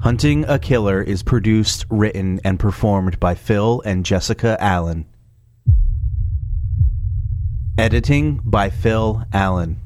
Hunting 0.00 0.46
a 0.46 0.58
Killer 0.58 1.02
is 1.02 1.22
produced, 1.22 1.84
written, 1.90 2.40
and 2.44 2.58
performed 2.58 3.20
by 3.20 3.34
Phil 3.34 3.82
and 3.84 4.06
Jessica 4.06 4.56
Allen. 4.58 5.04
Editing 7.76 8.40
by 8.42 8.70
Phil 8.70 9.22
Allen. 9.34 9.80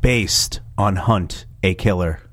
Based 0.00 0.58
on 0.76 0.96
Hunt 0.96 1.46
a 1.62 1.74
Killer. 1.74 2.27